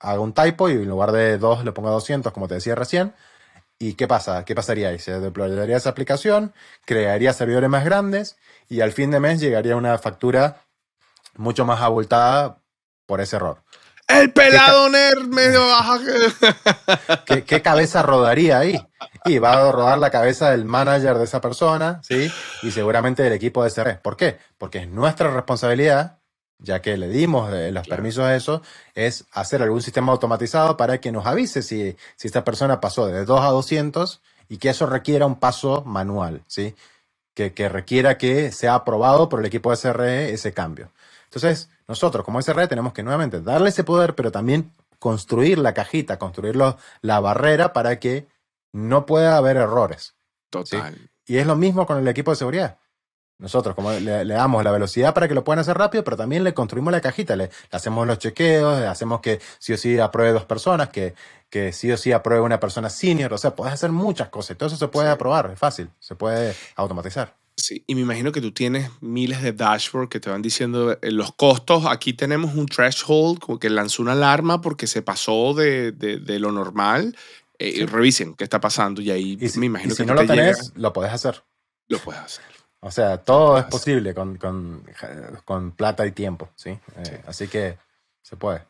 [0.00, 3.14] haga un typo y en lugar de 2 le ponga 200, como te decía recién,
[3.78, 4.44] ¿Y qué pasa?
[4.44, 4.98] ¿Qué pasaría ahí?
[4.98, 6.52] Se deployaría esa aplicación,
[6.84, 8.36] crearía servidores más grandes
[8.68, 10.62] y al fin de mes llegaría una factura
[11.36, 12.58] mucho más abultada
[13.06, 13.62] por ese error.
[14.08, 15.98] El pelado nerd medio baja.
[17.26, 18.80] ¿Qué, ¿Qué, cabeza rodaría ahí?
[19.26, 22.30] Y va a rodar la cabeza del manager de esa persona, ¿sí?
[22.62, 23.96] Y seguramente del equipo de SRE.
[23.96, 24.38] ¿Por qué?
[24.56, 26.18] Porque es nuestra responsabilidad
[26.58, 28.62] ya que le dimos eh, los permisos a eso,
[28.94, 33.24] es hacer algún sistema automatizado para que nos avise si, si esta persona pasó de
[33.24, 36.74] 2 a 200 y que eso requiera un paso manual, ¿sí?
[37.34, 40.90] Que, que requiera que sea aprobado por el equipo de SRE ese cambio.
[41.24, 46.18] Entonces, nosotros como SRE tenemos que nuevamente darle ese poder, pero también construir la cajita,
[46.18, 48.28] construir la barrera para que
[48.72, 50.14] no pueda haber errores.
[50.50, 51.10] Total.
[51.26, 52.78] Y es lo mismo con el equipo de seguridad.
[53.38, 56.54] Nosotros, como le, damos la velocidad para que lo puedan hacer rápido, pero también le
[56.54, 60.88] construimos la cajita, le, hacemos los chequeos, hacemos que sí o sí apruebe dos personas,
[60.88, 61.14] que,
[61.48, 64.66] que sí o sí apruebe una persona senior, o sea, puedes hacer muchas cosas, todo
[64.66, 67.36] eso se puede aprobar, es fácil, se puede automatizar.
[67.68, 71.10] Sí, y me imagino que tú tienes miles de dashboards que te van diciendo eh,
[71.10, 71.84] los costos.
[71.84, 76.50] Aquí tenemos un threshold, como que lanzó una alarma porque se pasó de, de, lo
[76.50, 77.14] normal.
[77.58, 80.94] Eh, revisen qué está pasando y ahí me imagino que si no lo tenés, lo
[80.94, 81.44] puedes hacer.
[81.88, 82.46] Lo puedes hacer.
[82.80, 84.82] O sea, todo es posible con, con,
[85.44, 86.70] con plata y tiempo, ¿sí?
[86.70, 87.76] Eh, así que
[88.22, 88.62] se puede.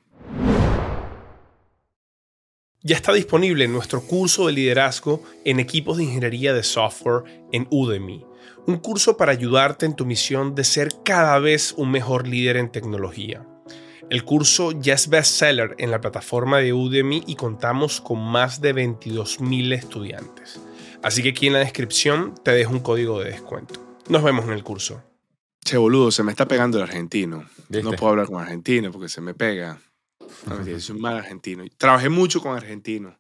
[2.83, 8.25] Ya está disponible nuestro curso de liderazgo en equipos de ingeniería de software en Udemy.
[8.69, 12.71] Un curso para ayudarte en tu misión de ser cada vez un mejor líder en
[12.71, 13.47] tecnología.
[14.11, 18.75] El curso ya es bestseller en la plataforma de Udemy y contamos con más de
[18.75, 20.61] 22.000 estudiantes.
[21.03, 23.97] Así que aquí en la descripción te dejo un código de descuento.
[24.11, 25.03] Nos vemos en el curso.
[25.65, 27.47] Che, boludo, se me está pegando el argentino.
[27.71, 27.83] ¿Viste?
[27.83, 29.81] No puedo hablar con argentino porque se me pega.
[30.45, 31.65] No, soy un mal argentino.
[31.79, 33.15] Trabajé mucho con argentinos.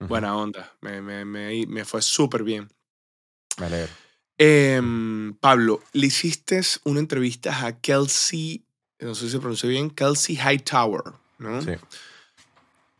[0.00, 0.08] Ujú.
[0.08, 0.70] Buena onda.
[0.82, 2.68] Me, me, me, me fue súper bien.
[3.58, 4.01] Me alegro.
[4.44, 8.64] Em, Pablo, le hiciste una entrevista a Kelsey,
[8.98, 11.62] no sé si se pronuncia bien, Kelsey Hightower, ¿no?
[11.62, 11.72] Sí.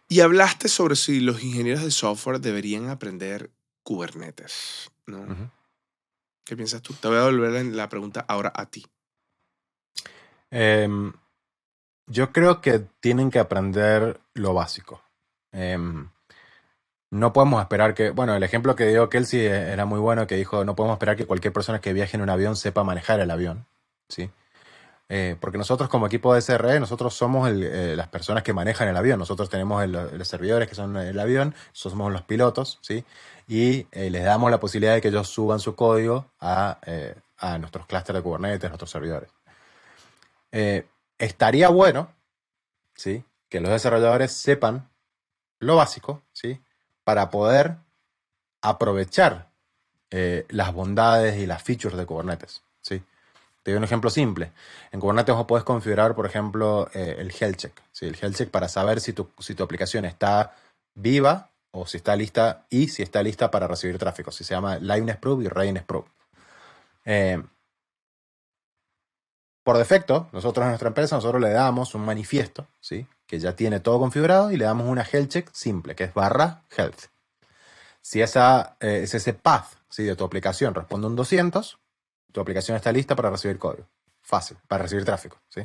[0.09, 3.51] Y hablaste sobre si los ingenieros de software deberían aprender
[3.83, 5.51] Kubernetes, ¿no?
[6.45, 6.95] ¿Qué piensas tú?
[6.95, 8.87] Te voy a devolver la- la pregunta ahora a ti.
[10.51, 11.13] Em,
[12.07, 15.03] yo creo que tienen que aprender lo básico.
[15.51, 16.09] Em,
[17.13, 20.35] no podemos esperar que, bueno, el ejemplo que dio Kelsey eh, era muy bueno, que
[20.35, 23.31] dijo, no podemos esperar que cualquier persona que viaje en un avión sepa manejar el
[23.31, 23.67] avión,
[24.09, 24.31] ¿sí?
[25.11, 28.97] Eh, porque nosotros como equipo de SRE, nosotros somos eh, las personas que manejan el
[28.97, 33.05] avión, nosotros tenemos los servidores que son el avión, somos los pilotos, ¿sí?
[33.47, 36.79] Y les damos la posibilidad de que ellos suban su código a,
[37.37, 39.29] a nuestros clústeres de Kubernetes, nuestros servidores.
[41.19, 42.11] Estaría bueno,
[42.95, 43.23] ¿sí?
[43.51, 44.89] Que los desarrolladores sepan
[45.59, 46.59] lo básico, ¿sí?
[47.05, 47.77] Para poder
[48.63, 49.51] aprovechar
[50.11, 53.03] eh, las bondades y las features de Kubernetes, ¿sí?
[53.63, 54.53] Te doy un ejemplo simple.
[54.91, 57.81] En Kubernetes vos podés configurar, por ejemplo, eh, el health check.
[58.01, 60.55] El health check para saber si tu, si tu aplicación está
[60.95, 64.33] viva o si está lista y si está lista para recibir tráfico.
[64.33, 66.07] Si se llama liveness proof y readiness proof.
[67.05, 67.41] Eh,
[69.65, 73.07] por defecto, nosotros en nuestra empresa, nosotros le damos un manifiesto, ¿sí?
[73.33, 76.65] Que ya tiene todo configurado y le damos una health check simple, que es barra
[76.77, 77.05] health.
[78.03, 80.05] Si esa, eh, es ese path ¿sí?
[80.05, 81.79] de tu aplicación responde un 200,
[82.31, 83.89] tu aplicación está lista para recibir código.
[84.21, 85.63] Fácil, para recibir tráfico, ¿sí?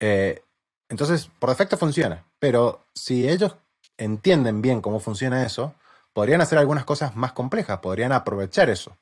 [0.00, 0.42] Eh,
[0.88, 3.56] entonces, por defecto funciona, pero si ellos
[3.98, 5.74] entienden bien cómo funciona eso,
[6.14, 8.96] podrían hacer algunas cosas más complejas, podrían aprovechar eso.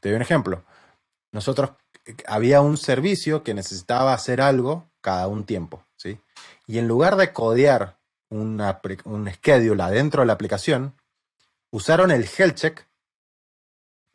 [0.00, 0.62] Te doy un ejemplo.
[1.32, 1.70] Nosotros
[2.26, 6.18] había un servicio que necesitaba hacer algo cada un tiempo, ¿sí?
[6.66, 7.96] Y en lugar de codear
[8.28, 10.94] una, un schedule adentro de la aplicación,
[11.70, 12.88] usaron el health check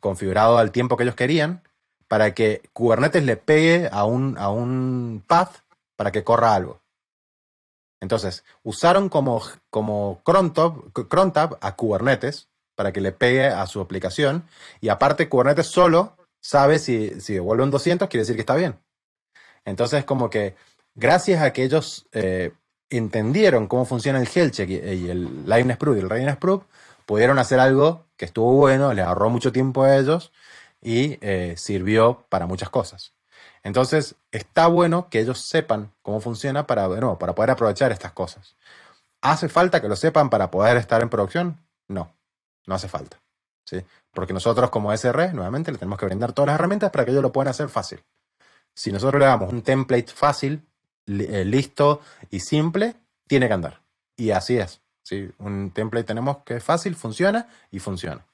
[0.00, 1.62] configurado al tiempo que ellos querían
[2.08, 5.60] para que Kubernetes le pegue a un, a un path
[5.96, 6.82] para que corra algo.
[8.02, 13.66] Entonces, usaron como, como cron tab- cron tab a Kubernetes para que le pegue a
[13.66, 14.46] su aplicación
[14.82, 18.78] y aparte Kubernetes solo sabe si, si devuelve un 200, quiere decir que está bien.
[19.64, 20.56] Entonces, como que
[20.94, 22.52] gracias a que ellos eh,
[22.90, 26.64] entendieron cómo funciona el health check y, y el liveness proof y el readiness proof,
[27.06, 30.32] pudieron hacer algo que estuvo bueno, les ahorró mucho tiempo a ellos
[30.80, 33.14] y eh, sirvió para muchas cosas.
[33.62, 38.56] Entonces, está bueno que ellos sepan cómo funciona para, bueno, para poder aprovechar estas cosas.
[39.20, 41.64] ¿Hace falta que lo sepan para poder estar en producción?
[41.86, 42.12] No,
[42.66, 43.20] no hace falta.
[43.64, 43.84] ¿sí?
[44.10, 47.22] Porque nosotros como SR, nuevamente, le tenemos que brindar todas las herramientas para que ellos
[47.22, 48.02] lo puedan hacer fácil.
[48.74, 50.71] Si nosotros le damos un template fácil, eh,
[51.06, 52.94] listo y simple,
[53.26, 53.80] tiene que andar.
[54.16, 54.80] Y así es.
[55.02, 55.30] ¿sí?
[55.38, 58.24] Un template tenemos que es fácil, funciona y funciona.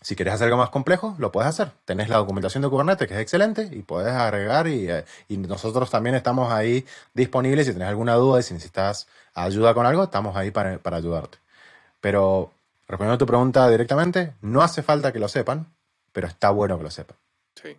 [0.00, 1.70] Si quieres hacer algo más complejo, lo puedes hacer.
[1.86, 4.68] Tenés la documentación de Kubernetes, que es excelente, y puedes agregar.
[4.68, 7.66] Y, eh, y nosotros también estamos ahí disponibles.
[7.66, 11.38] Si tenés alguna duda y si necesitas ayuda con algo, estamos ahí para, para ayudarte.
[12.02, 12.52] Pero
[12.86, 15.72] respondiendo a tu pregunta directamente, no hace falta que lo sepan,
[16.12, 17.16] pero está bueno que lo sepan.
[17.54, 17.74] Sí.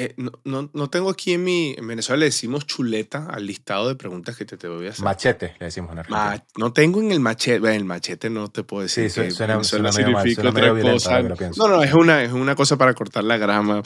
[0.00, 1.74] Eh, no, no, no tengo aquí en mi.
[1.76, 5.04] En Venezuela le decimos chuleta al listado de preguntas que te, te voy a hacer.
[5.04, 6.30] Machete, le decimos en Argentina.
[6.36, 7.58] Ma- no tengo en el machete.
[7.58, 9.10] bueno, el machete no te puedo decir.
[9.10, 11.10] Sí, que suena- suena medio mal, suena otra cosa.
[11.56, 13.82] No, no, es una, es una cosa para cortar la grama.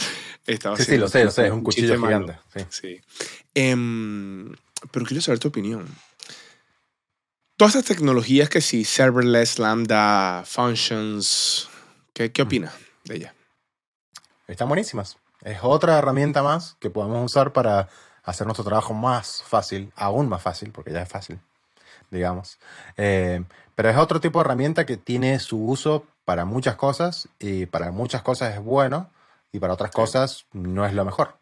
[0.46, 2.38] Estaba sí, sí, lo sé, lo sé, es un cuchillo gigante.
[2.55, 2.64] sí.
[2.70, 3.01] Sí.
[3.55, 4.53] Em,
[4.90, 5.87] pero quiero saber tu opinión.
[7.57, 11.68] Todas estas tecnologías que sí, serverless, lambda, functions,
[12.12, 13.35] ¿qué, qué opinas de ellas?
[14.48, 15.16] Están buenísimas.
[15.44, 17.88] Es otra herramienta más que podemos usar para
[18.22, 21.40] hacer nuestro trabajo más fácil, aún más fácil, porque ya es fácil,
[22.11, 22.59] digamos.
[22.96, 23.42] Eh,
[23.74, 27.90] pero es otro tipo de herramienta que tiene su uso para muchas cosas y para
[27.90, 29.11] muchas cosas es bueno
[29.50, 31.37] y para otras cosas no es lo mejor.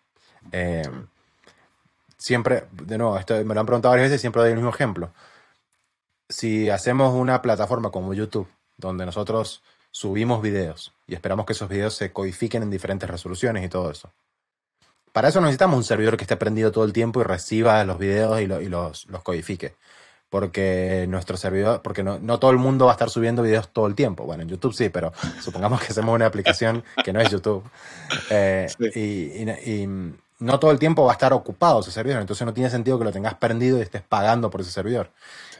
[0.52, 0.88] Eh,
[2.16, 5.12] siempre, de nuevo, esto me lo han preguntado varias veces, siempre doy el mismo ejemplo.
[6.28, 11.94] Si hacemos una plataforma como YouTube, donde nosotros subimos videos y esperamos que esos videos
[11.94, 14.10] se codifiquen en diferentes resoluciones y todo eso.
[15.12, 18.40] Para eso necesitamos un servidor que esté prendido todo el tiempo y reciba los videos
[18.40, 19.74] y, lo- y los, los codifique.
[20.28, 23.88] Porque nuestro servidor, porque no, no todo el mundo va a estar subiendo videos todo
[23.88, 24.24] el tiempo.
[24.24, 27.64] Bueno, en YouTube sí, pero supongamos que hacemos una aplicación que no es YouTube.
[28.30, 28.90] Eh, Sí.
[28.94, 32.54] y, y- y- no todo el tiempo va a estar ocupado ese servidor, entonces no
[32.54, 35.10] tiene sentido que lo tengas prendido y estés pagando por ese servidor.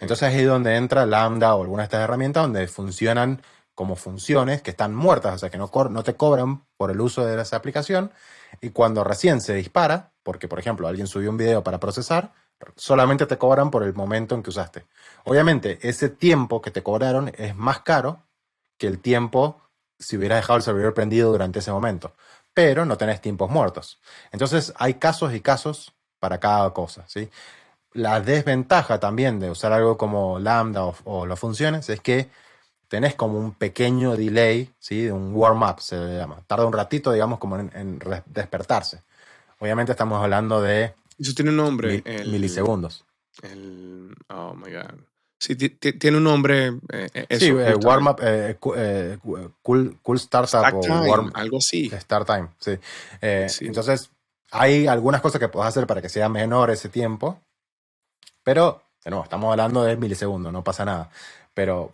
[0.01, 3.43] Entonces ahí es donde entra Lambda o alguna de estas herramientas donde funcionan
[3.81, 5.71] como funciones que están muertas, o sea, que no,
[6.03, 8.13] te cobran por el uso de esa aplicación
[8.61, 12.35] y cuando recién se dispara, porque por ejemplo alguien subió un video para procesar,
[12.77, 14.85] solamente te cobran por el momento en que usaste.
[15.25, 18.27] Obviamente, ese tiempo que te cobraron es más caro
[18.77, 19.63] que el tiempo
[19.99, 22.13] si hubieras dejado el servidor prendido durante ese momento,
[22.53, 23.99] pero no tenés tiempos muertos.
[24.31, 27.31] Entonces, hay casos y casos para cada cosa, ¿sí?
[27.95, 32.29] La desventaja también de usar algo como Lambda o, las funciones es que
[32.91, 35.09] tenés como un pequeño delay, ¿sí?
[35.09, 36.43] Un warm-up se le llama.
[36.47, 39.01] Tarda un ratito, digamos, como en despertarse.
[39.59, 42.03] Obviamente estamos hablando de eso tiene un nombre.
[42.27, 43.05] milisegundos.
[43.43, 45.01] El, oh my God.
[45.39, 46.69] Sí, tiene un nombre.
[46.93, 48.21] Eh, eh, sí, eh, warm up,
[49.63, 51.91] cool, cool, Startup o warm, algo así.
[51.91, 52.79] Start Time, sí.
[53.21, 54.11] Entonces,
[54.51, 57.41] hay algunas cosas que puedes hacer para que sea menor ese tiempo,
[58.43, 61.11] pero, no, estamos hablando de milisegundos, no pasa nada.
[61.55, 61.93] Pero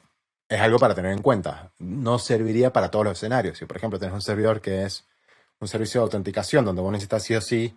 [0.49, 1.73] es algo para tener en cuenta.
[1.79, 3.59] No serviría para todos los escenarios.
[3.59, 5.05] Si, por ejemplo, tienes un servidor que es
[5.61, 7.77] un servicio de autenticación donde vos necesitas sí o sí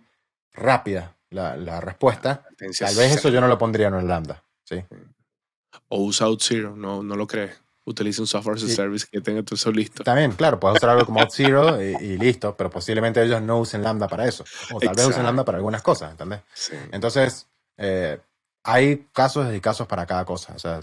[0.52, 2.46] rápida la, respuesta.
[2.58, 4.42] Tal vez eso yo no lo pondría en el Lambda.
[4.64, 4.84] ¿sí?
[5.88, 7.60] O usa OutZero, no, no lo crees.
[7.84, 10.04] Utiliza un software as a service que tenga todo eso listo.
[10.04, 13.82] También, claro, puedes usar algo como OutZero y, y, listo, pero posiblemente ellos no usen
[13.82, 14.44] Lambda para eso.
[14.72, 16.40] O tal vez usen Lambda para algunas cosas, ¿entendés?
[16.92, 18.20] Entonces, eh,
[18.62, 20.54] hay casos y casos para cada cosa.
[20.54, 20.80] O sea,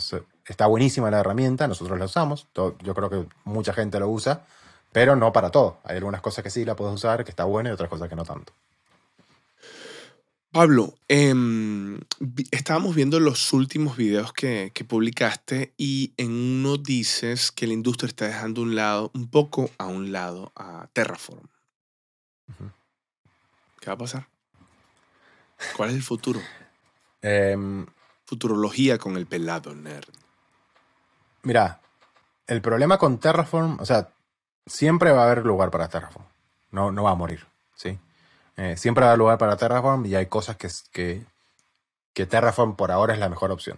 [0.48, 4.46] está buenísima la herramienta, nosotros la usamos, yo creo que mucha gente lo usa,
[4.92, 5.80] pero no para todo.
[5.84, 8.16] Hay algunas cosas que sí la puedes usar, que está buena, y otras cosas que
[8.16, 8.54] no tanto.
[10.52, 12.00] Pablo, em,
[12.52, 18.26] estábamos viendo los últimos videos que, publicaste y en uno dices que la industria está
[18.28, 21.48] dejando un lado, un poco a un lado a Terraform.
[23.82, 24.28] ¿Qué va a pasar?
[25.76, 26.40] ¿Cuál es el futuro?
[27.22, 27.86] Em,
[28.26, 30.14] Futurología con el pelado nerd.
[31.48, 31.80] Mira,
[32.46, 34.10] el problema con Terraform, o sea,
[34.66, 36.26] siempre va a haber lugar para Terraform.
[36.72, 37.98] No, no va a morir, ¿sí?
[38.58, 41.24] Eh, siempre va a haber lugar para Terraform y hay cosas que,
[42.14, 43.78] que, Terraform por ahora es la mejor opción.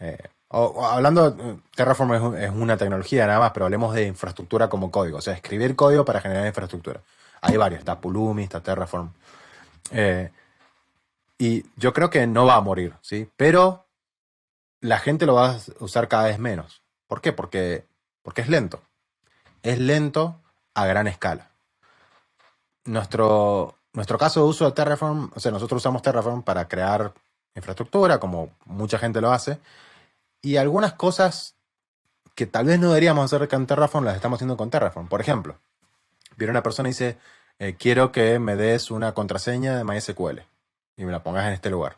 [0.00, 0.18] Eh,
[0.50, 5.34] hablando, Terraform es, una tecnología nada más, pero hablemos de infraestructura como código, o sea,
[5.34, 7.00] escribir código para generar infraestructura.
[7.42, 9.12] Hay varios, está Pulumi, está Terraform.
[9.92, 10.32] Eh,
[11.38, 13.30] y yo creo que no va a morir, ¿sí?
[13.36, 13.85] Pero
[14.86, 16.82] la gente lo va a usar cada vez menos.
[17.06, 17.32] ¿Por qué?
[17.32, 17.84] Porque,
[18.22, 18.82] porque es lento.
[19.62, 20.40] Es lento
[20.74, 21.50] a gran escala
[22.86, 27.12] nuestro, nuestro caso de uso de Terraform, o sea, nosotros usamos Terraform para crear
[27.54, 29.58] infraestructura, como mucha gente lo hace,
[30.40, 31.54] y algunas cosas
[32.34, 35.08] que tal vez no deberíamos hacer con Terraform las estamos haciendo con Terraform.
[35.08, 35.56] Por ejemplo,
[36.36, 37.18] viene una persona y dice,
[37.58, 40.40] eh, quiero que me des una contraseña de MySQL
[40.96, 41.96] y me la pongas en este lugar.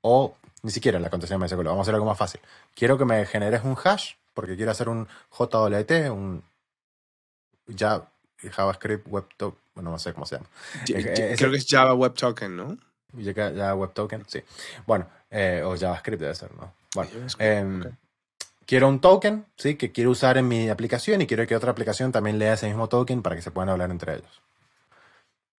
[0.00, 2.40] O ni siquiera la contraseña de MySQL, vamos a hacer algo más fácil.
[2.74, 6.42] Quiero que me generes un hash porque quiero hacer un JWT, un
[7.76, 10.48] JavaScript Web Token, bueno, no sé cómo se llama.
[10.88, 12.78] Eh, creo que es Java Web Token, ¿no?
[13.34, 14.42] Java Web Token, sí.
[14.86, 16.74] Bueno, eh, o JavaScript debe ser, ¿no?
[16.94, 17.82] Bueno, em,
[18.66, 19.76] quiero un token, ¿sí?
[19.76, 22.88] Que quiero usar en mi aplicación y quiero que otra aplicación también lea ese mismo
[22.88, 24.42] token para que se puedan hablar entre ellos.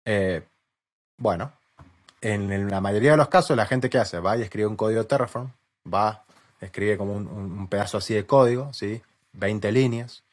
[0.06, 0.44] Eh,
[1.18, 1.54] bueno,
[2.24, 5.02] en la mayoría de los casos, la gente que hace va y escribe un código
[5.02, 5.52] de Terraform,
[5.92, 6.24] va,
[6.60, 9.02] escribe como un, un pedazo así de código, ¿sí?
[9.34, 10.24] 20 líneas,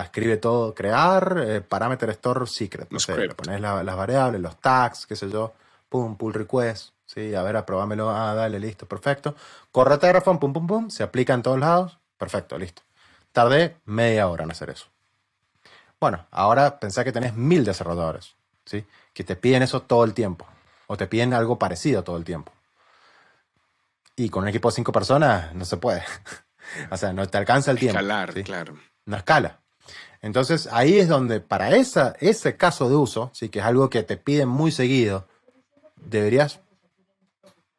[0.00, 5.16] escribe todo, crear, eh, parámetro store secret, no sé, pones las variables, los tags, qué
[5.16, 5.52] sé yo,
[5.88, 9.34] pum, pull request, sí, a ver, aprobámelo, ah, dale, listo, perfecto.
[9.70, 12.82] Corre Terraform, pum, pum, pum, se aplica en todos lados, perfecto, listo.
[13.32, 14.86] Tardé media hora en hacer eso.
[16.00, 18.84] Bueno, ahora pensá que tenés mil desarrolladores, ¿sí?
[19.12, 20.46] Que te piden eso todo el tiempo,
[20.92, 22.52] o te piden algo parecido todo el tiempo.
[24.14, 26.02] Y con un equipo de cinco personas no se puede.
[26.90, 27.98] o sea, no te alcanza el tiempo.
[27.98, 28.74] Escalar, claro.
[29.06, 29.62] No escala.
[30.20, 34.02] Entonces ahí es donde para esa, ese caso de uso, sí que es algo que
[34.02, 35.26] te piden muy seguido,
[35.96, 36.60] deberías...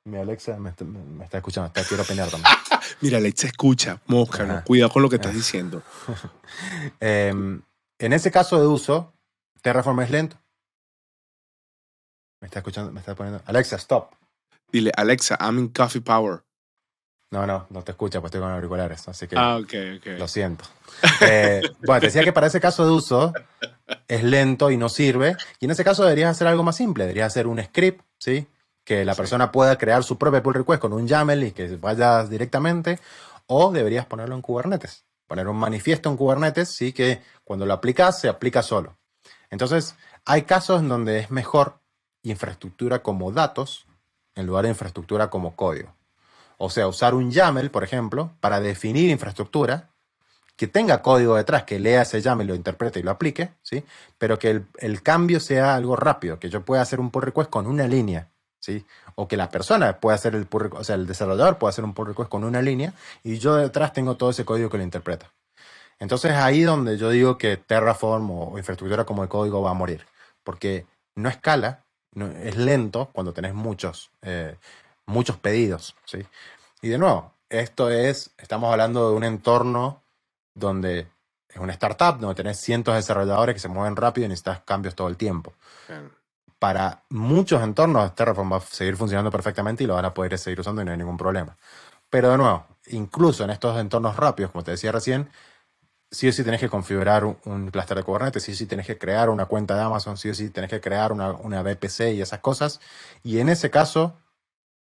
[0.05, 2.51] Mi Alexa me está, escuchando, te quiero opinar también.
[3.01, 5.83] Mira, Alexa escucha, mosca, cuidado con lo que estás diciendo.
[6.99, 7.61] Em,
[7.99, 9.13] en ese caso de uso,
[9.61, 10.42] Terraform es lento.
[12.43, 13.41] Me está escuchando, me está poniendo...
[13.45, 14.15] Alexa, stop.
[14.69, 16.43] Dile, Alexa, I'm in coffee power.
[17.31, 20.19] No, no, no te escucha, pues estoy con auriculares, así que ah, ok, ok.
[20.19, 20.65] lo siento.
[21.21, 23.33] Eh, bueno, te decía que para ese caso de uso
[24.09, 25.37] es lento y no sirve.
[25.61, 27.05] Y en ese caso deberías hacer algo más simple.
[27.05, 28.45] Deberías hacer un script, ¿sí?
[28.83, 32.25] Que la persona pueda crear su propio pull request con un YAML y que vaya
[32.25, 32.99] directamente.
[33.47, 35.05] O deberías ponerlo en Kubernetes.
[35.27, 38.97] Poner un manifiesto en Kubernetes, sí, que cuando lo aplicas se aplica solo.
[39.49, 41.82] Entonces, hay casos en donde es mejor
[42.23, 43.85] infraestructura como datos
[44.35, 45.93] en lugar de infraestructura como código.
[46.57, 49.89] O sea, usar un YAML, por ejemplo, para definir infraestructura
[50.55, 53.83] que tenga código detrás, que lea ese YAML, lo interprete y lo aplique, ¿sí?
[54.17, 57.65] pero que el, cambio sea algo rápido, que yo pueda hacer un pull request con
[57.65, 58.85] una línea, ¿sí?
[59.15, 61.83] o que la persona pueda hacer el pull request, o sea, el desarrollador pueda hacer
[61.83, 62.93] un pull request con una línea
[63.23, 65.31] y yo detrás tengo todo ese código que lo interpreta.
[65.99, 70.05] Entonces ahí donde yo digo que Terraform o, infraestructura como el código va a morir,
[70.43, 71.83] porque no escala,
[72.15, 74.57] no, es lento cuando tenés muchos, eh,
[75.05, 75.95] muchos pedidos.
[76.05, 76.19] ¿sí?
[76.81, 80.01] Y de nuevo, esto es, estamos hablando de un entorno
[80.53, 81.07] donde
[81.49, 84.95] es una startup, donde tenés cientos de desarrolladores que se mueven rápido y necesitas cambios
[84.95, 85.53] todo el tiempo.
[86.57, 90.61] Para muchos entornos, Terraform va a seguir funcionando perfectamente y lo van a poder seguir
[90.61, 91.55] usando y no hay ningún problema.
[92.09, 95.29] Pero de nuevo, incluso en estos entornos rápidos, como te decía recién,
[96.13, 98.97] sí o sí tenés que configurar un, clúster de Kubernetes, sí o sí tenés que
[98.97, 102.21] crear una cuenta de Amazon, sí o sí tenés que crear una, una VPC y
[102.21, 102.79] esas cosas.
[103.23, 104.15] Y en ese caso,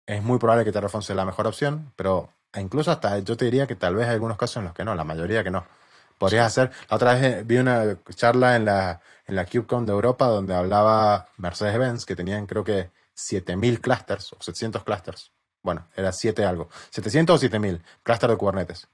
[0.05, 3.67] es muy probable que Terraform sea la mejor opción, pero incluso hasta yo te diría
[3.67, 5.65] que tal vez hay algunos casos en los que no, la mayoría que no.
[6.17, 9.91] Podrías hacer, la otra vez eh, vi una charla en la, en la KubeCon de
[9.93, 15.31] Europa donde hablaba Mercedes-Benz que tenían creo que 7000 clusters o 700 clusters.
[15.61, 16.69] Bueno, era 7 algo.
[16.89, 18.87] 700 o 7000 clusters de Kubernetes.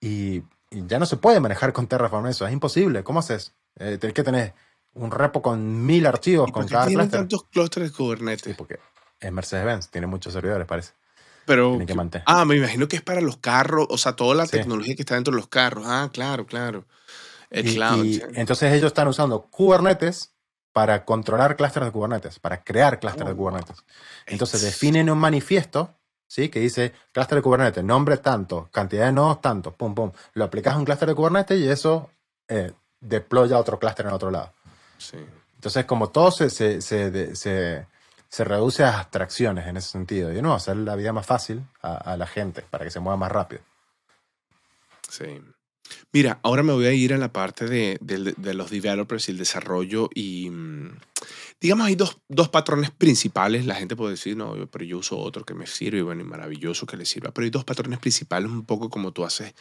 [0.00, 3.02] Y, ya no se puede manejar con Terraform eso, es imposible.
[3.02, 3.54] ¿Cómo haces?
[3.78, 4.54] Eh, que tener
[4.94, 7.10] un repo con mil archivos con cada cluster.
[7.10, 8.56] tantos clusters de Kubernetes?
[8.56, 8.78] porque
[9.20, 10.92] es Mercedes-Benz, tiene muchos servidores, parece.
[11.46, 11.78] Pero,
[12.26, 15.14] ah, me imagino que es para los carros, o sea, toda la tecnología que está
[15.14, 15.84] dentro de los carros.
[15.86, 16.84] Ah, claro, claro.
[17.48, 18.04] El cloud.
[18.34, 20.34] entonces ellos están usando Kubernetes
[20.74, 23.82] para controlar clústeres de Kubernetes, para crear clústeres de oh, Kubernetes.
[24.26, 25.97] Entonces definen un manifiesto,
[26.28, 26.48] ¿sí?
[26.48, 30.12] Que dice clúster de Kubernetes, nombre tanto, cantidad de nodos tanto, pum, pum.
[30.34, 32.10] Lo aplicas a un clúster de Kubernetes y eso
[32.46, 32.70] eh,
[33.00, 34.52] deploya otro clúster en otro lado.
[34.98, 35.18] Sí.
[35.56, 37.86] Entonces, como todo se, se, se
[38.28, 40.32] se reduce a abstracciones en ese sentido.
[40.32, 43.32] Y no, hacer la vida más fácil a, la gente para que se mueva más
[43.32, 43.62] rápido.
[45.08, 45.40] Sí.
[46.12, 47.98] Mira, ahora me voy a ir a la parte de,
[48.54, 50.98] los developers y el desarrollo y mm,
[51.60, 52.18] digamos hay dos,
[52.50, 53.66] patrones principales.
[53.66, 56.86] La gente puede decir, no, pero yo uso otro que me sirve, bueno, y maravilloso
[56.86, 57.32] que le sirva.
[57.32, 59.54] Pero hay dos patrones principales un poco como tú haces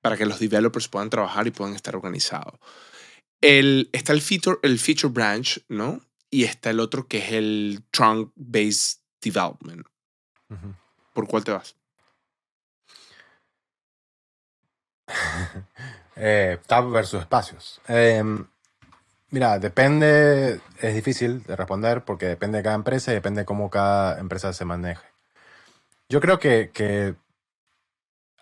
[0.00, 2.58] para que los developers puedan trabajar y puedan estar organizados.
[3.40, 6.00] El, está el feature, el feature branch, ¿no?
[6.32, 9.86] y está el otro que es el Trunk Based Development.
[11.12, 11.76] ¿Por cuál te vas?
[16.16, 17.80] eh, tab versus espacios.
[17.86, 18.46] Em,
[19.32, 23.70] mira, depende, es difícil de responder porque depende de cada empresa y depende de cómo
[23.70, 25.04] cada empresa se maneje.
[26.08, 27.16] Yo creo que,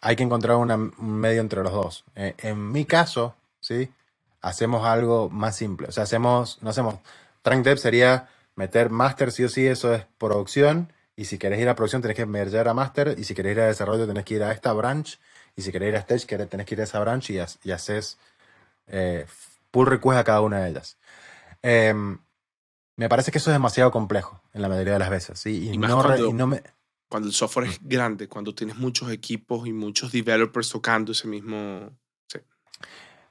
[0.03, 2.05] hay que encontrar un medio entre los dos.
[2.17, 3.93] Eh, en mi caso, ¿sí?
[4.41, 5.89] Hacemos algo más simple.
[5.89, 6.97] O sea, hacemos, no hacemos
[7.43, 10.93] Trunk Dev sería meter master sí o sí, eso es producción.
[11.17, 13.15] Y si querés ir a producción, tenés que merger a master.
[13.19, 15.21] Y si querés ir a desarrollo, tenés que ir a esta branch.
[15.55, 18.19] Y si querés ir a stage, tenés que ir a esa branch y, y haces
[18.89, 19.27] eh,
[19.71, 20.99] pull request a cada una de ellas.
[21.63, 22.19] Em,
[22.97, 25.45] me parece que eso es demasiado complejo en la mayoría de las veces.
[25.47, 26.63] Y, no, cuando, me...
[27.09, 31.91] cuando el software es grande, cuando tienes muchos equipos y muchos developers tocando ese mismo.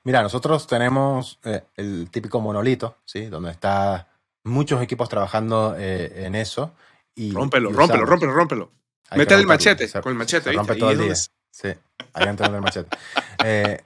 [0.03, 3.25] Mira, nosotros tenemos eh, el típico monolito, ¿sí?
[3.25, 4.07] Donde está
[4.43, 6.73] muchos equipos trabajando eh, en eso.
[7.13, 8.71] Y, rómpelo, rómpelo, rómpelo, rómpelo.
[9.15, 10.51] Mete el machete, con el machete.
[10.51, 11.15] Se rompe todo el día.
[11.15, 11.69] Sí,
[12.13, 12.97] ahí entra el machete.
[13.41, 13.81] Eh,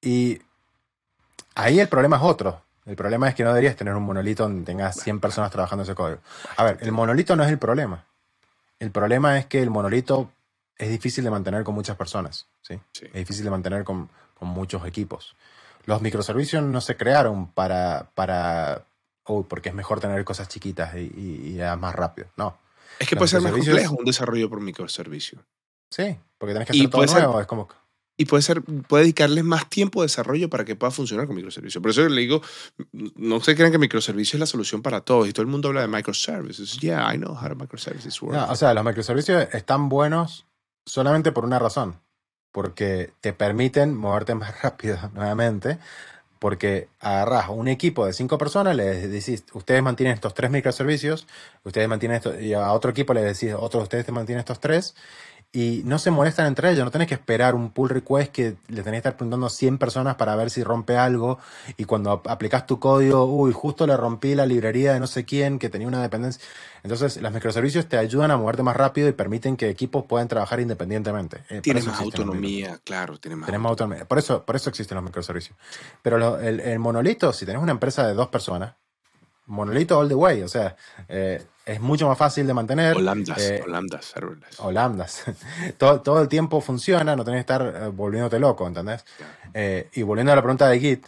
[0.00, 0.40] y
[1.54, 2.62] ahí el problema es otro.
[2.84, 5.94] El problema es que no deberías tener un monolito donde tengas 100 personas trabajando ese
[5.94, 6.20] código.
[6.56, 8.04] A ver, el monolito no es el problema.
[8.80, 10.30] El problema es que el monolito
[10.76, 12.46] es difícil de mantener con muchas personas.
[12.62, 12.80] ¿sí?
[12.92, 15.36] Es difícil de mantener con, con muchos equipos.
[15.84, 18.84] Los microservicios no se crearon para, para
[19.24, 22.28] oh, porque es mejor tener cosas chiquitas y, y, más rápido.
[22.36, 22.58] No.
[22.98, 25.38] Es que puede ser más complejo un desarrollo por microservicio.
[25.90, 27.40] Sí, porque tenés que hacer todo nuevo.
[27.40, 27.68] es como...
[28.16, 31.80] Y puede, ser, puede dedicarles más tiempo de desarrollo para que pueda funcionar con microservicios.
[31.80, 32.42] Por eso le digo,
[33.16, 35.28] no se crean que microservicios es la solución para todos.
[35.28, 36.78] Y todo el mundo habla de microservices.
[36.78, 38.50] Yeah, I know how microservices work.
[38.50, 40.46] o sea, los microservicios están buenos
[40.84, 42.02] solamente por una razón
[42.52, 45.78] porque te permiten moverte más rápido nuevamente,
[46.38, 51.26] porque agarras un equipo de cinco personas, le decís, ustedes mantienen estos tres microservicios,
[51.64, 54.60] ustedes mantienen esto, y a otro equipo le decís, otro de ustedes te mantienen estos
[54.60, 54.94] tres,
[55.54, 58.82] y no se molestan entre ellos, no tenés que esperar un pull request que le
[58.82, 61.38] tenés que estar preguntando a 100 personas para ver si rompe algo
[61.76, 65.58] y cuando aplicas tu código, uy, justo le rompí la librería de no sé quién
[65.58, 66.42] que tenía una dependencia.
[66.82, 70.58] Entonces, los microservicios te ayudan a moverte más rápido y permiten que equipos puedan trabajar
[70.58, 71.44] independientemente.
[71.50, 74.06] Eh, tienes más autonomía, claro, tienes más, autonomía.
[74.06, 75.56] Por eso, por eso existen los microservicios.
[76.00, 78.74] Pero el, el monolito, si tenés una empresa de dos personas,
[79.46, 80.42] monolito all the way.
[80.42, 80.76] O sea,
[81.08, 82.96] eh, es mucho más fácil de mantener.
[82.96, 84.60] O lambdas, eh, o lambdas, serverless.
[84.60, 85.24] o lambdas.
[85.78, 89.04] todo, todo el tiempo funciona, no tenés que estar eh, volviéndote loco, ¿entendés?
[89.54, 91.06] Eh, y volviendo a la pregunta de Git,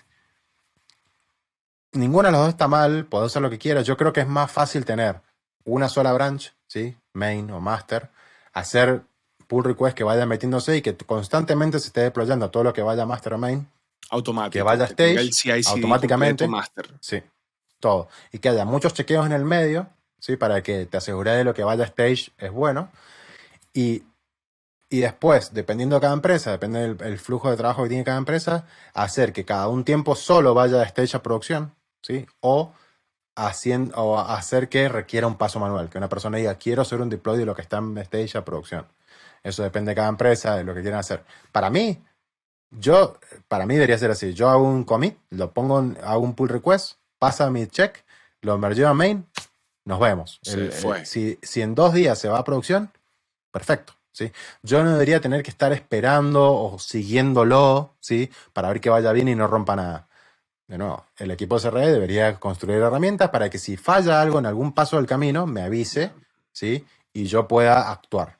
[1.93, 3.87] ninguna de las dos está mal, puedo hacer lo que quieras.
[3.87, 5.20] Yo creo que es más fácil tener
[5.64, 6.97] una sola branch, ¿sí?
[7.12, 8.11] Main o master,
[8.53, 9.03] hacer
[9.47, 13.07] pull request que vaya metiéndose y que constantemente se esté deployando todo lo que vaya
[13.07, 13.68] master o main,
[14.11, 14.53] Automático.
[14.53, 16.47] que vaya stage, el CI/CD automáticamente.
[16.49, 16.89] master.
[17.01, 17.22] sí,
[17.85, 18.09] todo.
[18.32, 20.37] Y que haya muchos chequeos en el medio, ¿sí?
[20.39, 22.91] Para que te asegures de lo que vaya a stage es bueno.
[23.74, 24.05] Y,
[24.89, 28.16] y después, dependiendo de cada empresa, depende del el flujo de trabajo que tiene cada
[28.16, 32.26] empresa, hacer que cada un tiempo solo vaya de stage a producción, ¿sí?
[32.41, 32.72] O,
[33.37, 37.11] haciendo, o hacer que requiera un paso manual, que una persona diga, quiero hacer un
[37.11, 38.87] deploy de lo que está en stage a producción.
[39.43, 41.22] Eso depende de cada empresa, de lo que quieran hacer.
[41.53, 42.03] Para mí,
[42.70, 44.32] yo, para mí debería ser así.
[44.32, 48.05] Yo hago un commit, lo pongo, hago un pull request, pasa mi check,
[48.43, 49.27] lo mergeo a main,
[49.87, 50.41] nos vemos.
[50.43, 50.99] Se El- fue.
[51.01, 52.91] el- si, si en dos días se va a producción,
[53.53, 53.95] perfecto.
[54.12, 54.33] ¿sí?
[54.62, 58.31] Yo no debería tener que estar esperando o siguiéndolo ¿sí?
[58.53, 60.09] para ver que vaya bien y no rompa nada.
[60.68, 64.47] De nuevo, el equipo de CRE debería construir herramientas para que si falla algo en
[64.47, 66.12] algún paso del camino, me avise
[66.53, 66.87] ¿sí?
[67.12, 68.39] y yo pueda actuar.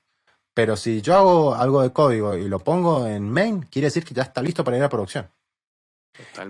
[0.55, 4.15] Pero si yo hago algo de código y lo pongo en main, quiere decir que
[4.15, 5.31] ya está listo para ir a producción.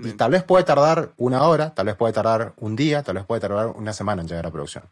[0.02, 3.24] Y tal vez puede tardar una hora, tal vez puede tardar un día, tal vez
[3.24, 4.84] puede tardar una semana en llegar a producción.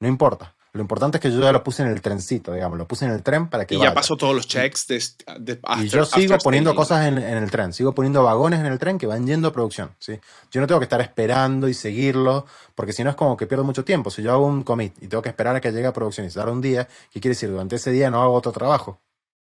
[0.00, 0.54] No importa.
[0.72, 3.10] Lo importante es que yo ya lo puse en el trencito, digamos, lo puse en
[3.12, 3.90] el tren para que Y vaya.
[3.90, 5.02] ya pasó todos los checks de,
[5.40, 8.78] de y yo sigo poniendo cosas en, en el tren, sigo poniendo vagones en el
[8.78, 9.92] tren que van yendo a producción.
[9.98, 10.20] ¿sí?
[10.50, 13.64] Yo no tengo que estar esperando y seguirlo, porque si no es como que pierdo
[13.64, 14.10] mucho tiempo.
[14.10, 16.30] Si yo hago un commit y tengo que esperar a que llegue a producción y
[16.30, 17.48] se tarda un día, ¿qué quiere decir?
[17.50, 19.00] Durante ese día no hago otro trabajo,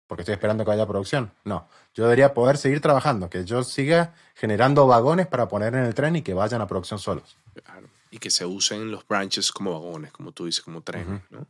[0.07, 1.33] porque estoy esperando que vaya a producción.
[1.43, 1.67] No,
[1.97, 6.15] yo debería poder seguir trabajando, que yo siga generando vagones para poner en el tren
[6.15, 7.37] y que vayan a producción solos.
[7.63, 7.87] Claro.
[8.11, 11.23] Y que se usen los branches como vagones, como tú dices, como trenes.
[11.31, 11.47] ¿no?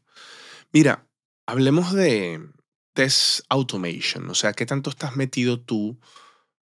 [0.72, 1.04] Mira,
[1.46, 2.42] hablemos de
[2.94, 4.30] test automation.
[4.30, 5.98] O sea, ¿qué tanto estás metido tú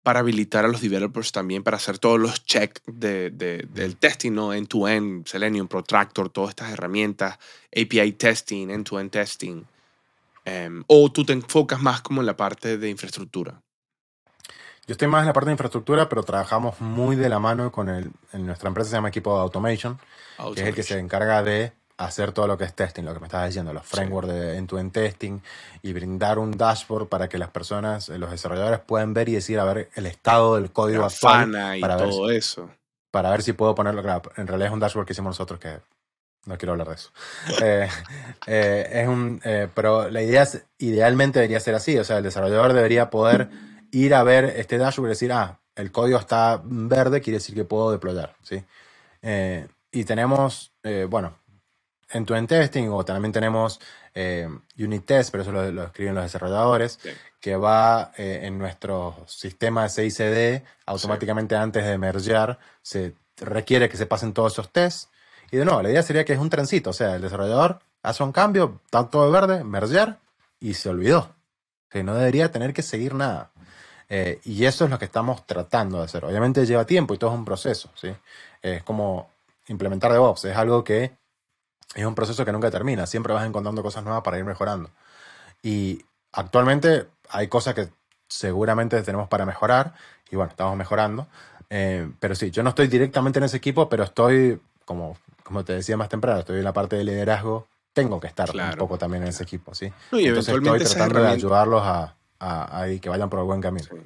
[0.05, 4.30] para habilitar a los developers también para hacer todos los checks de, de- del testing,
[4.33, 4.53] ¿no?
[4.53, 7.37] End-to-end, Selenium, Protractor, todas estas herramientas,
[7.76, 9.64] API testing, end-to-end testing.
[10.45, 13.61] Em, o tú te enfocas más como en la parte de infraestructura.
[14.87, 17.89] Yo estoy más en la parte de infraestructura, pero trabajamos muy de la mano con
[17.89, 19.99] el, en nuestra empresa se llama equipo de automation,
[20.55, 23.20] que es el que se encarga de hacer todo lo que es testing, lo que
[23.20, 23.95] me estabas diciendo, los Sí.
[23.97, 25.41] frameworks de end-to-end testing
[25.83, 29.64] y brindar un dashboard para que las personas, los desarrolladores puedan ver y decir, a
[29.64, 32.68] ver, el estado del código actual Grafana y para ver, todo eso.
[33.12, 34.03] para ver si puedo ponerlo.
[34.03, 35.78] Claro, en realidad es un dashboard que hicimos nosotros que
[36.47, 37.11] no quiero hablar de eso.
[37.62, 37.89] Eh,
[38.49, 42.24] eh, es un, eh, pero la idea es, idealmente debería ser así, o sea, el
[42.24, 43.49] desarrollador debería poder
[43.93, 47.64] ir a ver este dashboard y decir, ah, el código está verde, quiere decir que
[47.64, 48.62] puedo deployar, ¿sí?
[49.22, 51.34] Eh, y tenemos, eh, bueno,
[52.11, 53.80] end-to-end testing, o también tenemos
[54.14, 57.11] eh, unit test, pero eso lo, lo escriben los desarrolladores, Sí.
[57.40, 64.05] que va eh, en nuestro sistema CICD, automáticamente antes de mergear, se requiere que se
[64.07, 65.09] pasen todos esos tests.
[65.51, 68.22] Y de nuevo, la idea sería que es un trencito, o sea, el desarrollador hace
[68.22, 70.18] un cambio, está todo de verde, mergear,
[70.61, 71.34] y se olvidó.
[71.88, 73.51] Que no debería tener que seguir nada.
[74.15, 76.23] Eh, y eso es lo que estamos tratando de hacer.
[76.27, 78.15] Obviamente lleva tiempo y todo es un proceso, ¿sí?
[78.61, 79.31] Es como
[79.69, 81.13] implementar DevOps, es algo que
[81.95, 84.91] es un proceso que nunca termina, siempre vas encontrando cosas nuevas para ir mejorando.
[85.63, 87.89] Y actualmente hay cosas que
[88.29, 89.95] seguramente tenemos para mejorar,
[90.31, 91.27] y bueno, estamos mejorando.
[91.71, 95.73] Eh, pero sí, yo no estoy directamente en ese equipo, pero estoy, como, como te
[95.73, 98.99] decía más temprano, estoy en la parte de liderazgo, tengo que estar Claro, un poco
[98.99, 99.91] también en ese equipo, ¿sí?
[100.11, 103.61] No, y Entonces estoy tratando de ayudarlos a, a, a que vayan por el buen
[103.61, 103.84] camino.
[103.84, 103.97] Sí.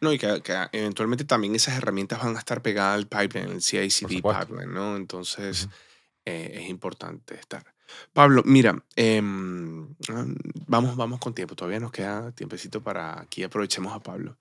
[0.00, 3.62] No, y que, que eventualmente también esas herramientas van a estar pegadas al pipeline, el
[3.62, 4.96] CI/CD pipeline, ¿no?
[4.96, 5.68] Entonces
[6.24, 7.64] eh, es importante estar.
[8.12, 9.94] Pablo, mira, em,
[10.66, 11.54] vamos, vamos con tiempo.
[11.54, 13.44] Todavía nos queda tiempecito para aquí.
[13.44, 14.36] Aprovechemos a Pablo.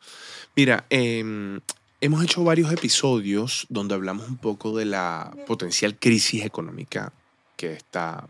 [0.56, 1.60] Mira, em,
[2.00, 7.14] hemos hecho varios episodios donde hablamos un poco de la potencial crisis económica
[7.56, 8.28] que está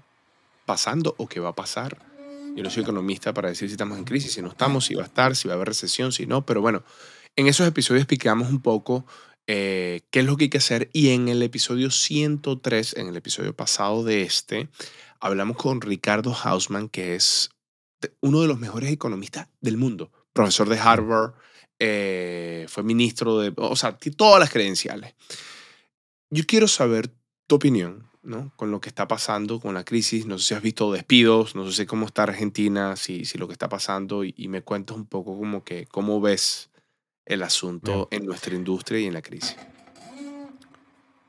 [0.65, 2.10] pasando o que va a pasar.
[2.55, 5.03] Yo no soy economista para decir si estamos en crisis, si no estamos, si va
[5.03, 6.83] a estar, si va a haber recesión, si no, pero bueno,
[7.35, 9.05] en esos episodios explicamos un poco
[9.47, 13.15] eh, qué es lo que hay que hacer y en el episodio 103, en el
[13.15, 14.69] episodio pasado de este,
[15.21, 17.51] hablamos con Ricardo Hausman, que es
[18.19, 21.33] uno de los mejores economistas del mundo, profesor de Harvard,
[21.79, 25.15] eh, fue ministro de, o sea, todas las credenciales.
[26.29, 27.09] Yo quiero saber
[27.47, 28.51] tu opinión, ¿no?
[28.55, 30.25] Con lo que está pasando con la crisis.
[30.25, 33.53] No sé si has visto despidos, no sé cómo está Argentina, si, si lo que
[33.53, 36.69] está pasando y, y me cuentas un poco como que cómo ves
[37.25, 39.55] el asunto en nuestra industria y en la crisis.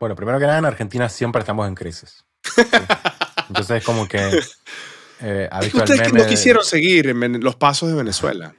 [0.00, 2.24] Bueno, primero que nada, en Argentina siempre estamos en crisis.
[2.42, 2.62] Sí.
[3.48, 4.18] Entonces es como que...
[5.20, 7.54] eh, ¿ha Es que visto el ustedes que no de- quisieron seguir en Vene- los
[7.56, 8.54] pasos de Venezuela.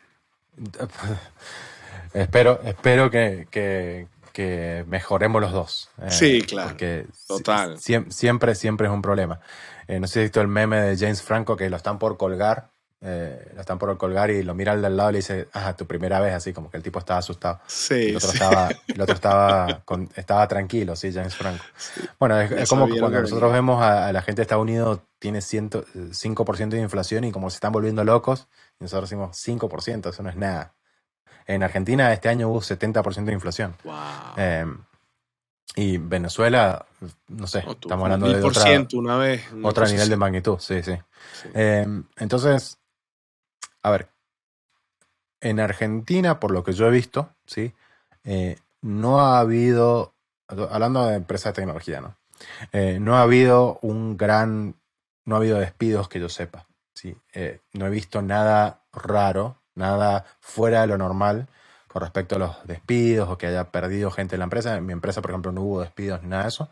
[2.13, 5.89] espero espero que, que- que mejoremos los dos.
[6.01, 6.69] eh, Sí, claro.
[6.69, 7.77] Porque Total.
[7.77, 9.39] siem- siempre, siempre es un problema.
[9.88, 12.17] Eh, no sé si has visto el meme de James Franco que lo están por
[12.17, 12.69] colgar.
[13.05, 15.75] eh, lo están por colgar y lo mira al del lado y le dice, ah,
[15.75, 17.59] tu primera vez, así como que el tipo estaba asustado.
[17.67, 18.38] Sí, El otro sí.
[18.38, 21.65] estaba, el otro estaba, con- estaba tranquilo, sí, James Franco.
[22.17, 25.41] Bueno, es, es como cuando nosotros vemos a, a la gente de Estados Unidos tiene
[25.41, 25.69] 100,
[26.13, 28.47] 5% de inflación y como se están volviendo locos,
[28.79, 30.73] y nosotros decimos 5%, eso no es nada.
[31.48, 33.76] En Argentina este año hubo 70% de inflación.
[33.84, 33.96] Wow.
[34.38, 34.66] Eh,
[35.76, 36.86] y Venezuela,
[37.30, 39.52] no sé, No, tú, estamos hablando de otra, ciento una vez.
[39.52, 40.94] una otro nivel de magnitud, sí, sí.
[41.41, 41.50] Sí.
[41.54, 41.88] Eh,
[42.18, 42.78] entonces,
[43.82, 44.10] a ver,
[45.41, 47.74] en Argentina, por lo que yo he visto, ¿sí?
[48.24, 50.14] Eh, no ha habido,
[50.48, 52.16] hablando de empresas de tecnología, ¿no?
[52.72, 54.76] Eh, no ha habido un gran,
[55.26, 57.16] no ha habido despidos que yo sepa, ¿sí?
[57.34, 61.47] Eh, no he visto nada raro, nada fuera de lo normal
[61.88, 64.76] con respecto a los despidos o que haya perdido gente en la empresa.
[64.76, 66.69] En mi empresa, por ejemplo, no hubo despidos ni nada de eso.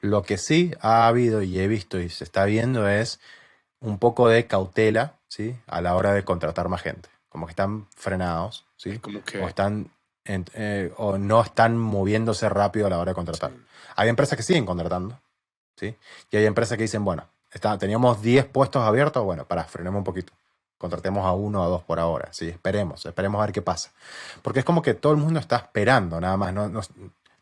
[0.00, 3.20] Lo que sí ha habido y he visto y se está viendo es
[3.80, 5.56] un poco de cautela, ¿sí?
[5.66, 7.08] A la hora de contratar más gente.
[7.28, 8.98] Como que están frenados, ¿sí?
[8.98, 9.38] Como que.
[9.40, 9.90] O están
[10.24, 13.50] en- eh, o no están moviéndose rápido a la hora de contratar.
[13.96, 15.20] Hay empresas que siguen contratando,
[15.76, 15.96] ¿sí?
[16.30, 20.04] Y hay empresas que dicen, bueno, está, teníamos 10 puestos abiertos, bueno, para, frenemos un
[20.04, 20.32] poquito.
[20.80, 23.92] Contratemos a uno o a dos por ahora, sí, esperemos, esperemos a ver qué pasa.
[24.42, 26.80] Porque es como que todo el mundo está esperando, nada más, no, no,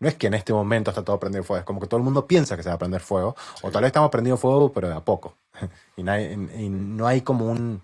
[0.01, 2.05] no es que en este momento está todo prendido fuego, es como que todo el
[2.05, 4.89] mundo piensa que se va a prender fuego, o tal vez estamos prendiendo fuego, pero
[4.89, 5.36] de a poco.
[5.97, 7.80] y, nadie- y no hay como un...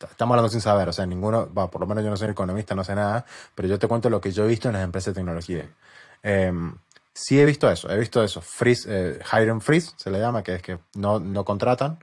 [0.00, 2.74] Estamos hablando sin saber, o sea, ninguno, va, por lo menos yo no soy economista,
[2.74, 5.14] no sé nada, pero yo te cuento lo que yo he visto en las empresas
[5.14, 5.70] de tecnología.
[6.22, 6.74] Em,
[7.14, 10.42] sí he visto eso, he visto eso, freeze, eh, hire and freeze se le llama,
[10.42, 11.98] que es que no, no contratan.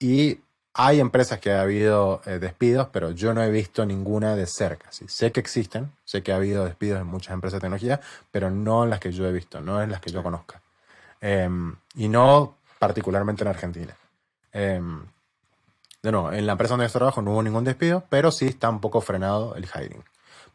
[0.00, 0.40] Y
[0.74, 4.86] hay empresas que ha habido eh, despidos, pero yo no he visto ninguna de cerca.
[4.90, 5.04] ¿sí?
[5.08, 8.00] Sé que existen, sé que ha habido despidos en muchas empresas de tecnología,
[8.30, 10.62] pero no en las que yo he visto, no en las que yo conozca.
[11.20, 13.94] Em, y no particularmente en Argentina.
[14.52, 15.04] Em,
[16.02, 18.68] de nuevo, en la empresa donde yo trabajo no hubo ningún despido, pero sí está
[18.70, 20.02] un poco frenado el hiring.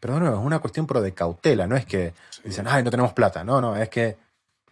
[0.00, 2.12] Pero de nuevo, es una cuestión pero de cautela, no es que
[2.44, 3.44] dicen, ay, no tenemos plata.
[3.44, 4.16] No, no, es que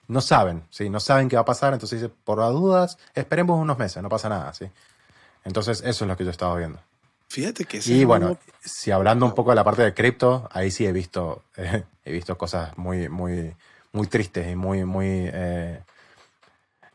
[0.09, 0.91] no saben, ¿sí?
[0.91, 4.29] No saben qué va a pasar, entonces por las dudas, esperemos unos meses, no pasa
[4.29, 4.71] nada, ¿sí?
[5.47, 6.81] Entonces, eso es lo que yo estaba viendo.
[7.29, 10.71] Fíjate que ese Y bueno, si hablando un poco de la parte de cripto, ahí
[10.71, 13.55] sí he visto, eh, he visto cosas muy, muy,
[13.93, 15.81] muy tristes y muy, muy, eh,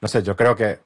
[0.01, 0.79] no sé, yo creo que,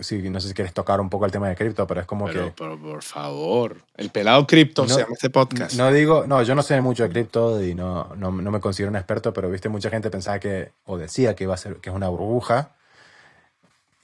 [0.00, 2.26] sí, no sé si quieres tocar un poco el tema de cripto, pero es como
[2.26, 2.54] pero, que...
[2.56, 3.76] pero por favor.
[3.96, 5.74] El pelado cripto No- se llama este podcast.
[5.74, 8.90] No digo, no, yo no sé mucho de cripto y no, no, no me considero
[8.90, 11.90] un experto, pero viste, mucha gente pensaba que, o decía que iba a ser, que
[11.90, 12.72] es una burbuja.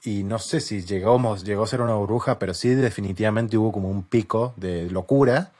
[0.03, 3.89] Y no sé si llegamos, llegó a ser una burbuja, pero sí definitivamente hubo como
[3.89, 5.51] un pico de locura.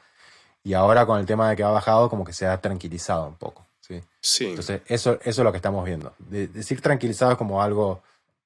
[0.63, 3.35] Y ahora con el tema de que ha bajado, como que se ha tranquilizado un
[3.35, 3.65] poco.
[3.81, 4.01] ¿sí?
[4.21, 4.45] sí.
[4.47, 6.13] Entonces, eso, eso es lo que estamos viendo.
[6.19, 8.01] De- decir tranquilizado es como algo,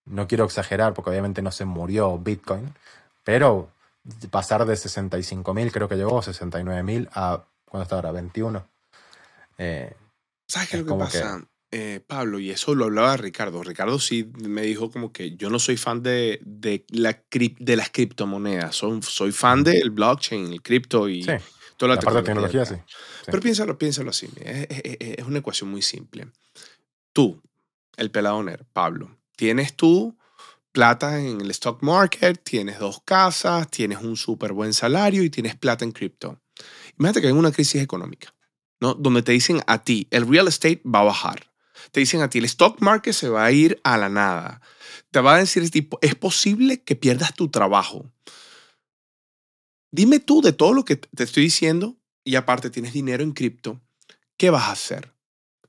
[0.05, 2.73] no quiero exagerar, porque obviamente no se murió Bitcoin,
[3.23, 3.69] pero
[4.29, 8.11] pasar de 65 mil, creo que llegó, 69 mil, a, ¿cuándo está ahora?
[8.11, 8.63] 21.
[9.57, 9.93] Eh,
[10.47, 12.39] ¿Sabes qué es lo que- pasa, Eh, Pablo?
[12.39, 13.63] Y eso lo hablaba Ricardo.
[13.63, 17.89] Ricardo sí me dijo como que yo no soy fan de, de, la, de las
[17.89, 18.75] criptomonedas.
[18.75, 21.31] Soy, soy fan del blockchain, el cripto y sí,
[21.77, 22.75] toda la, la parte de tecnología, sí.
[23.25, 24.27] Pero piénsalo, piénsalo así.
[24.37, 26.27] es una ecuación muy simple.
[27.13, 27.41] Tú,
[27.95, 30.17] el peladoner, Pablo, tienes tú
[30.71, 35.55] plata en el stock market, tienes dos casas, tienes un súper buen salario y tienes
[35.55, 36.39] plata en cripto.
[36.97, 38.33] Imagínate que hay una crisis económica,
[38.79, 38.93] ¿no?
[38.93, 41.50] Donde te dicen a ti, el real estate va a bajar.
[41.91, 44.61] Te dicen a ti, el stock market se va a ir a la nada.
[45.11, 48.11] Te va a decir, tipo, es posible que pierdas tu trabajo.
[49.91, 53.81] Dime tú de todo lo que te estoy diciendo y aparte tienes dinero en cripto,
[54.37, 55.13] ¿qué vas a hacer?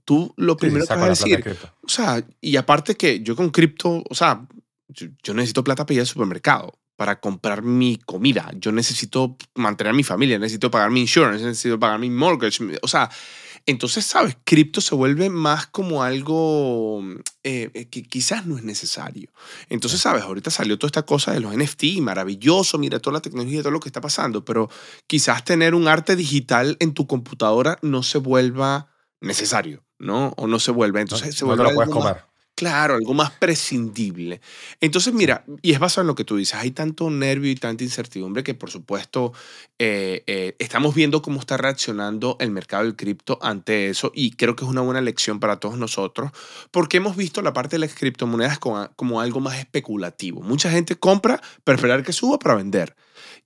[0.04, 3.34] Tú lo Sí, primero que vas a de decir, o sea, y aparte que yo
[3.34, 4.46] con cripto, o sea,
[4.88, 9.92] yo, yo necesito plata para ir al supermercado, para comprar mi comida, yo necesito mantener
[9.92, 13.10] a mi familia, necesito pagar mi insurance, necesito pagar mi mortgage, o sea,
[13.66, 14.36] entonces, ¿sabes?
[14.44, 17.02] Cripto se vuelve más como algo
[17.42, 19.30] eh, eh, que quizás no es necesario.
[19.68, 20.22] Entonces, ¿sabes?
[20.22, 23.80] Ahorita salió toda esta cosa de los NFT, maravilloso, mira toda la tecnología, todo lo
[23.80, 24.68] que está pasando, pero
[25.06, 28.88] quizás tener un arte digital en tu computadora no se vuelva
[29.20, 30.34] necesario, ¿no?
[30.36, 30.98] O no se vuelve.
[30.98, 32.31] No, Entonces, se no te vuelve lo puedes algo más- comer.
[32.58, 34.40] Claro, algo más prescindible.
[34.80, 37.82] Entonces, mira, y es basado en lo que tú dices, hay tanto nervio y tanta
[37.82, 39.32] incertidumbre que, por supuesto,
[39.78, 44.54] eh, eh, estamos viendo cómo está reaccionando el mercado del cripto ante eso y creo
[44.54, 46.30] que es una buena lección para todos nosotros
[46.70, 50.42] porque hemos visto la parte de las criptomonedas como, como algo más especulativo.
[50.42, 52.94] Mucha gente compra para esperar que suba para vender.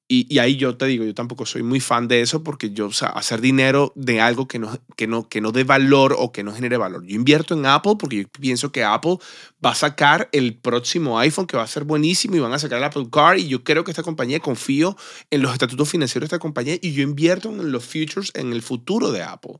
[0.08, 2.92] Y, ahí yo te digo, yo tampoco soy muy fan de eso porque yo, o
[2.92, 6.44] sea, hacer dinero de algo que no, que, no, que no dé valor o que
[6.44, 7.04] no genere valor.
[7.04, 9.16] Yo invierto en Apple porque yo pienso que Apple
[9.64, 12.78] va a sacar el próximo iPhone que va a ser buenísimo y van a sacar
[12.78, 14.96] el Apple Car y yo creo que esta compañía, confío
[15.30, 18.62] en los estatutos financieros de esta compañía y yo invierto en los futures, en el
[18.62, 19.58] futuro de Apple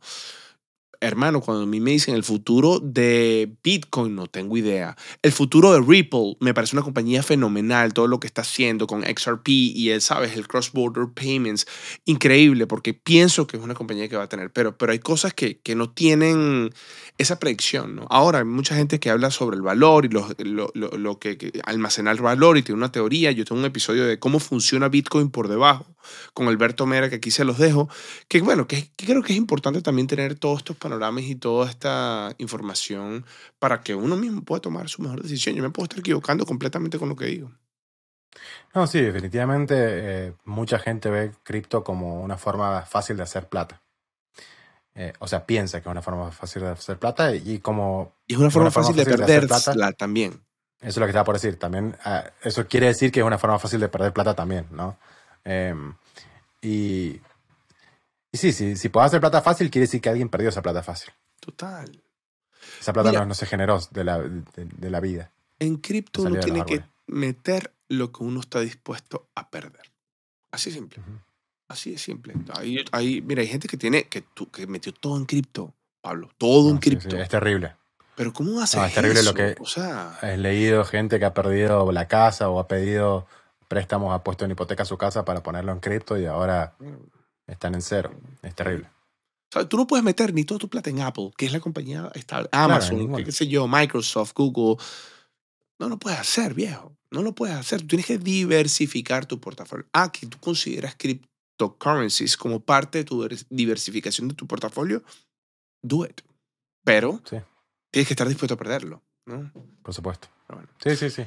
[1.07, 4.97] hermano, cuando a mí me dicen el futuro de Bitcoin, no tengo idea.
[5.23, 9.05] El futuro de Ripple me parece una compañía fenomenal, todo lo que está haciendo con
[9.05, 10.37] XRP y, el, ¿sabes?
[10.37, 11.67] El cross-border payments,
[12.05, 15.35] increíble, porque pienso que es una compañía que va a tener, pero, pero hay cosas
[15.35, 16.73] que, que no tienen
[17.19, 18.07] esa predicción, ¿no?
[18.11, 21.61] Ahora, hay mucha gente que habla sobre el valor y lo, lo, lo, que, que
[21.65, 23.31] almacenar valor y tiene una teoría.
[23.33, 25.96] Yo tengo un episodio de cómo funciona Bitcoin por debajo
[26.35, 27.89] con Alberto Mera, que aquí se los dejo,
[28.29, 32.35] que bueno, que, creo que es importante también tener todos estos panoramas y toda esta
[32.39, 33.25] información
[33.59, 35.55] para que uno mismo pueda tomar su mejor decisión.
[35.55, 37.51] Yo me puedo estar equivocando completamente con lo que digo.
[38.75, 43.83] No, sí, definitivamente eh, mucha gente ve cripto como una forma fácil de hacer plata.
[44.95, 48.15] Eh, o sea, piensa que es una forma fácil de hacer plata y como...
[48.27, 50.43] Y es una forma, fácil, de perder plata también.
[50.81, 51.59] Eso es lo que estaba por decir.
[51.59, 54.99] También, ah, eso quiere decir que es una forma fácil de perder plata también, ¿no?
[55.47, 55.95] Em,
[56.61, 57.21] y,
[58.33, 60.83] y sí, sí, si puedo hacer plata fácil, quiere decir que alguien perdió esa plata
[60.83, 61.11] fácil.
[61.41, 62.03] Total.
[62.81, 65.31] Esa plata no, se generó de la, de, la vida.
[65.61, 69.93] En cripto uno tiene que meter lo que uno está dispuesto a perder.
[70.51, 71.01] Así simple.
[71.69, 72.35] Así de simple.
[72.93, 76.29] Ahí, mira, hay gente que tiene que, que metió todo en cripto, Pablo.
[76.39, 77.17] Todo en cripto.
[77.17, 77.77] es terrible.
[78.17, 81.35] Pero ¿cómo hace no, es terrible lo que o sea, he leído gente que ha
[81.35, 83.27] perdido la casa o ha pedido
[83.69, 86.77] préstamos, ha puesto en hipoteca su casa para ponerlo en cripto y ahora
[87.47, 88.13] están en cero.
[88.43, 88.89] Es terrible.
[89.49, 91.61] O sea, tú no puedes meter ni toda tu plata en Apple, que es la
[91.61, 92.49] compañía estable.
[92.53, 94.83] Amazon, qué sé yo, Microsoft, Google.
[95.79, 96.97] No lo puedes hacer, viejo.
[97.11, 97.81] No lo puedes hacer.
[97.81, 99.87] Tú tienes que diversificar tu portafolio.
[99.93, 105.03] Ah, que tú consideras cryptocurrencies como parte de tu diversificación de tu portafolio.
[105.83, 106.23] Do it.
[106.83, 107.21] Pero
[107.91, 109.03] tienes que estar dispuesto a perderlo.
[109.27, 109.53] ¿no?
[109.83, 110.29] Por supuesto.
[110.83, 111.25] Sí, sí, sí.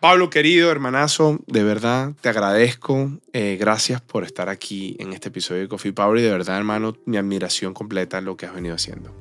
[0.00, 3.10] Pablo, querido hermanazo, de verdad te agradezco.
[3.32, 6.96] Eh, gracias por estar aquí en este episodio de Coffee Power y de verdad, hermano,
[7.04, 9.12] mi admiración completa en lo que has venido haciendo.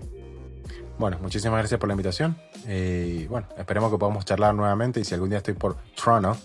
[0.99, 2.38] Bueno, muchísimas gracias por la invitación.
[2.67, 4.99] Eh, y bueno, esperemos que podamos charlar nuevamente.
[4.99, 6.38] Y si algún día estoy por Toronto,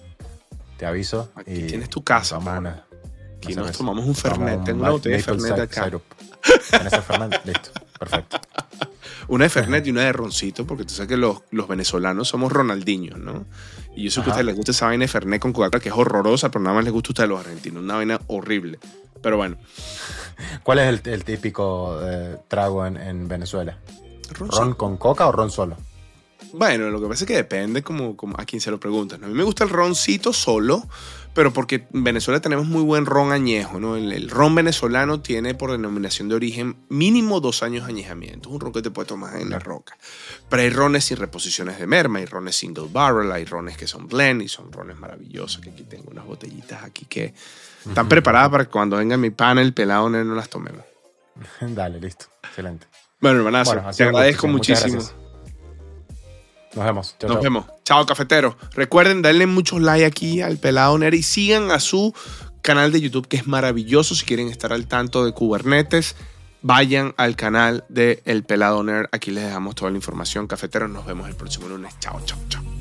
[0.79, 1.31] te aviso.
[1.35, 2.75] Aquí y tienes tu casa, mano.
[3.37, 4.65] Aquí nos tomamos un Fernet.
[4.65, 5.91] Tengo una botella de Fernet acá.
[7.03, 7.41] Fernet?
[7.45, 7.71] Listo.
[7.99, 8.41] Perfecto.
[9.29, 12.53] Una de Fernet y una de Roncito, porque tú sabes que los, los venezolanos somos
[12.53, 13.47] Ronaldinho, ¿no?
[13.95, 15.89] Y yo sé que a ustedes les gusta esa vaina de Fernet con Coca-Cola, que
[15.91, 17.83] es horrorosa, pero nada más les gusta a ustedes los argentinos.
[17.83, 18.79] Una vaina horrible.
[19.21, 19.57] Pero bueno.
[20.63, 23.79] ¿Cuál es el, típico eh, trago en, Venezuela?
[24.39, 25.77] ¿Ron con coca o ron solo?
[26.55, 29.25] Bueno, lo que pasa es que depende como, como a quién se lo preguntan.
[29.25, 30.87] A mí me gusta el roncito solo,
[31.35, 33.97] pero porque en Venezuela tenemos muy buen ron añejo, ¿no?
[33.97, 38.49] El, ron venezolano tiene por denominación de origen mínimo dos años de añejamiento.
[38.49, 39.97] Es un ron que te puedes tomar en la roca.
[40.49, 44.09] Pero hay rones sin reposiciones de merma, hay rones single barrel, hay rones que son
[44.09, 47.35] blend y son rones maravillosos, que aquí tengo unas botellitas aquí que
[47.87, 50.83] están preparadas para que cuando venga mi panel pelado no las tomemos.
[51.61, 52.27] Dale, listo.
[52.45, 52.87] Excelente.
[53.21, 55.01] Bueno, hermanazo, te agradezco muchísimo.
[56.75, 57.17] Nos vemos.
[57.29, 57.67] Nos vemos.
[57.85, 58.57] Chao, cafetero.
[58.75, 62.15] Recuerden darle muchos like aquí al Pelado Nerd y sigan a su
[62.63, 64.15] canal de YouTube que es maravilloso.
[64.15, 66.17] Si quieren estar al tanto de Kubernetes,
[66.63, 69.09] vayan al canal de El Pelado Nerd.
[69.13, 70.47] Aquí les dejamos toda la información.
[70.47, 71.95] Cafeteros, nos vemos el próximo lunes.
[72.01, 72.72] Chao, chao, chao.